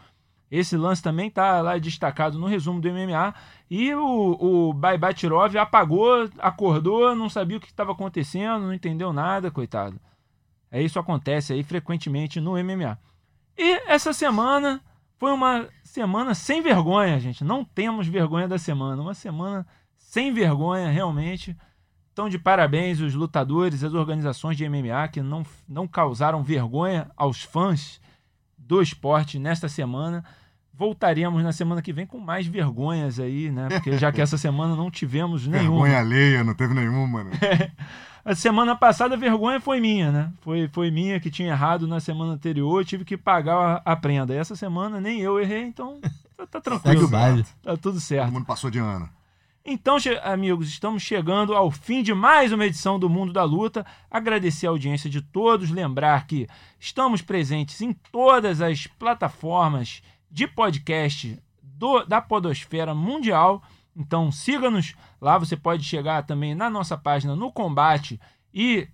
Esse 0.50 0.76
lance 0.76 1.04
também 1.04 1.28
está 1.28 1.62
lá 1.62 1.78
destacado 1.78 2.40
no 2.40 2.48
resumo 2.48 2.82
do 2.82 2.90
MMA. 2.90 3.32
E 3.74 3.96
o, 3.96 4.38
o 4.70 4.74
Baibatirov 4.74 5.58
apagou, 5.58 6.30
acordou, 6.40 7.16
não 7.16 7.30
sabia 7.30 7.56
o 7.56 7.60
que 7.62 7.68
estava 7.68 7.94
acontecendo, 7.94 8.66
não 8.66 8.74
entendeu 8.74 9.14
nada, 9.14 9.50
coitado. 9.50 9.98
É 10.70 10.84
isso 10.84 11.00
acontece 11.00 11.54
aí 11.54 11.64
frequentemente 11.64 12.42
no 12.42 12.62
MMA. 12.62 13.00
E 13.58 13.82
essa 13.88 14.12
semana 14.12 14.82
foi 15.18 15.32
uma 15.32 15.70
semana 15.86 16.36
sem 16.36 16.62
vergonha, 16.62 17.18
gente. 17.18 17.46
Não 17.46 17.64
temos 17.64 18.08
vergonha 18.08 18.46
da 18.46 18.58
semana. 18.58 19.02
Uma 19.02 19.14
semana 19.14 19.66
sem 19.96 20.34
vergonha, 20.34 20.92
realmente. 20.92 21.56
Então, 22.12 22.28
de 22.28 22.38
parabéns 22.38 23.00
os 23.00 23.14
lutadores, 23.14 23.86
as 23.86 23.94
organizações 23.94 24.58
de 24.58 24.68
MMA 24.68 25.08
que 25.08 25.22
não, 25.22 25.46
não 25.66 25.88
causaram 25.88 26.44
vergonha 26.44 27.10
aos 27.16 27.42
fãs 27.42 28.02
do 28.58 28.82
esporte 28.82 29.40
nesta 29.40 29.70
semana. 29.70 30.26
Voltaremos 30.74 31.44
na 31.44 31.52
semana 31.52 31.82
que 31.82 31.94
vem 31.94 32.06
com 32.06 32.18
mais 32.20 32.48
vergonhas 32.48 33.20
aí, 33.20 33.52
né? 33.52 33.68
Porque 33.70 33.98
já 33.98 34.12
que 34.12 34.22
essa 34.22 34.38
semana 34.38 34.76
não 34.76 34.90
tivemos 34.90 35.46
nenhuma. 35.46 35.84
Vergonha 35.84 36.00
alheia, 36.00 36.44
não 36.44 36.54
teve 36.54 36.74
nenhuma, 36.74 37.24
né? 37.24 37.32
A 38.24 38.36
semana 38.36 38.76
passada 38.76 39.16
a 39.16 39.18
vergonha 39.18 39.60
foi 39.60 39.80
minha, 39.80 40.12
né? 40.12 40.32
Foi, 40.42 40.68
foi 40.72 40.92
minha 40.92 41.20
que 41.20 41.32
tinha 41.32 41.50
errado 41.50 41.88
na 41.88 42.00
semana 42.00 42.34
anterior, 42.34 42.86
tive 42.86 43.04
que 43.04 43.18
pagar 43.18 43.82
a, 43.84 43.94
a 43.94 43.96
prenda. 43.96 44.34
E 44.34 44.38
essa 44.38 44.56
semana 44.56 45.02
nem 45.02 45.22
eu 45.22 45.40
errei, 45.40 45.64
então 45.64 46.00
tá, 46.38 46.46
tá 46.46 46.62
Segue 46.62 46.80
tranquilo. 46.82 47.08
baile. 47.08 47.44
Tá 47.64 47.72
tudo 47.72 47.94
Todo 47.94 48.00
certo. 48.00 48.32
mundo 48.32 48.46
passou 48.46 48.70
de 48.70 48.78
ano. 48.78 49.10
Então, 49.66 49.98
amigos, 50.24 50.70
estamos 50.70 51.04
chegando 51.04 51.56
ao 51.56 51.70
fim 51.70 52.02
de 52.02 52.14
mais 52.14 52.52
uma 52.52 52.66
edição 52.66 53.00
do 53.00 53.10
Mundo 53.10 53.32
da 53.34 53.44
Luta. 53.44 53.86
Agradecer 54.10 54.66
a 54.68 54.72
audiência 54.72 55.10
de 55.10 55.22
todos, 55.22 55.70
lembrar 55.70 56.26
que 56.26 56.48
estamos 56.80 57.22
presentes 57.22 57.80
em 57.82 57.94
todas 58.12 58.60
as 58.62 58.86
plataformas 58.88 60.02
de 60.32 60.48
podcast 60.48 61.38
do- 61.62 62.06
da 62.06 62.22
Podosfera 62.22 62.96
Mundial. 62.96 63.62
Então, 63.96 64.32
siga-nos 64.32 64.96
lá. 65.20 65.38
Você 65.38 65.58
pode 65.58 65.84
chegar 65.84 66.24
também 66.24 66.56
na 66.56 66.70
nossa 66.70 66.98
página 66.98 67.36
no 67.36 67.52
Combate 67.52 68.20
e 68.54 68.88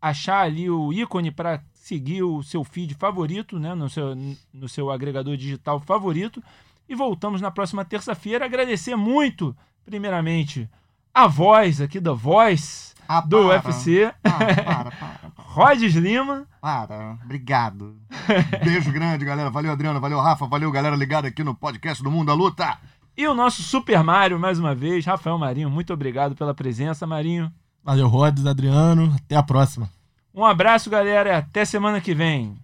achar 0.00 0.40
ali 0.42 0.70
o 0.70 0.92
ícone 0.92 1.30
para 1.30 1.62
seguir 1.72 2.22
o 2.22 2.42
seu 2.42 2.62
feed 2.64 2.94
favorito, 2.94 3.58
né, 3.58 3.74
no 3.74 3.90
seu, 3.90 4.14
no 4.52 4.68
seu 4.68 4.90
agregador 4.90 5.36
digital 5.36 5.80
favorito. 5.80 6.42
E 6.88 6.94
voltamos 6.94 7.40
na 7.40 7.50
próxima 7.50 7.84
terça-feira. 7.84 8.44
Agradecer 8.44 8.94
muito, 8.94 9.56
primeiramente, 9.84 10.68
a 11.12 11.26
voz 11.26 11.80
aqui 11.80 11.98
da 11.98 12.12
voz 12.12 12.94
Ah, 13.08 13.20
do 13.22 13.38
para. 13.48 13.48
UFC, 13.48 14.12
Ah, 14.22 14.30
para, 14.30 14.54
para, 14.54 14.90
para. 14.90 15.33
Rhodes 15.54 15.94
Lima. 15.94 16.48
Para, 16.60 17.16
obrigado. 17.24 17.96
Beijo 18.64 18.90
grande, 18.90 19.24
galera. 19.24 19.50
Valeu, 19.50 19.70
Adriano. 19.70 20.00
Valeu, 20.00 20.18
Rafa. 20.18 20.48
Valeu, 20.48 20.68
galera 20.72 20.96
ligada 20.96 21.28
aqui 21.28 21.44
no 21.44 21.54
podcast 21.54 22.02
do 22.02 22.10
Mundo 22.10 22.26
da 22.26 22.34
Luta. 22.34 22.76
E 23.16 23.24
o 23.28 23.34
nosso 23.34 23.62
Super 23.62 24.02
Mario, 24.02 24.36
mais 24.36 24.58
uma 24.58 24.74
vez, 24.74 25.06
Rafael 25.06 25.38
Marinho. 25.38 25.70
Muito 25.70 25.92
obrigado 25.92 26.34
pela 26.34 26.52
presença, 26.52 27.06
Marinho. 27.06 27.52
Valeu, 27.84 28.08
Rhodes, 28.08 28.44
Adriano. 28.44 29.14
Até 29.14 29.36
a 29.36 29.44
próxima. 29.44 29.88
Um 30.34 30.44
abraço, 30.44 30.90
galera, 30.90 31.30
e 31.30 31.32
até 31.34 31.64
semana 31.64 32.00
que 32.00 32.12
vem. 32.16 32.56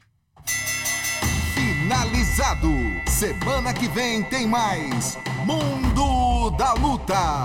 Finalizado. 1.55 2.73
Semana 3.07 3.73
que 3.73 3.87
vem 3.87 4.25
tem 4.25 4.49
mais 4.49 5.17
Mundo 5.47 6.51
da 6.57 6.73
Luta. 6.73 7.45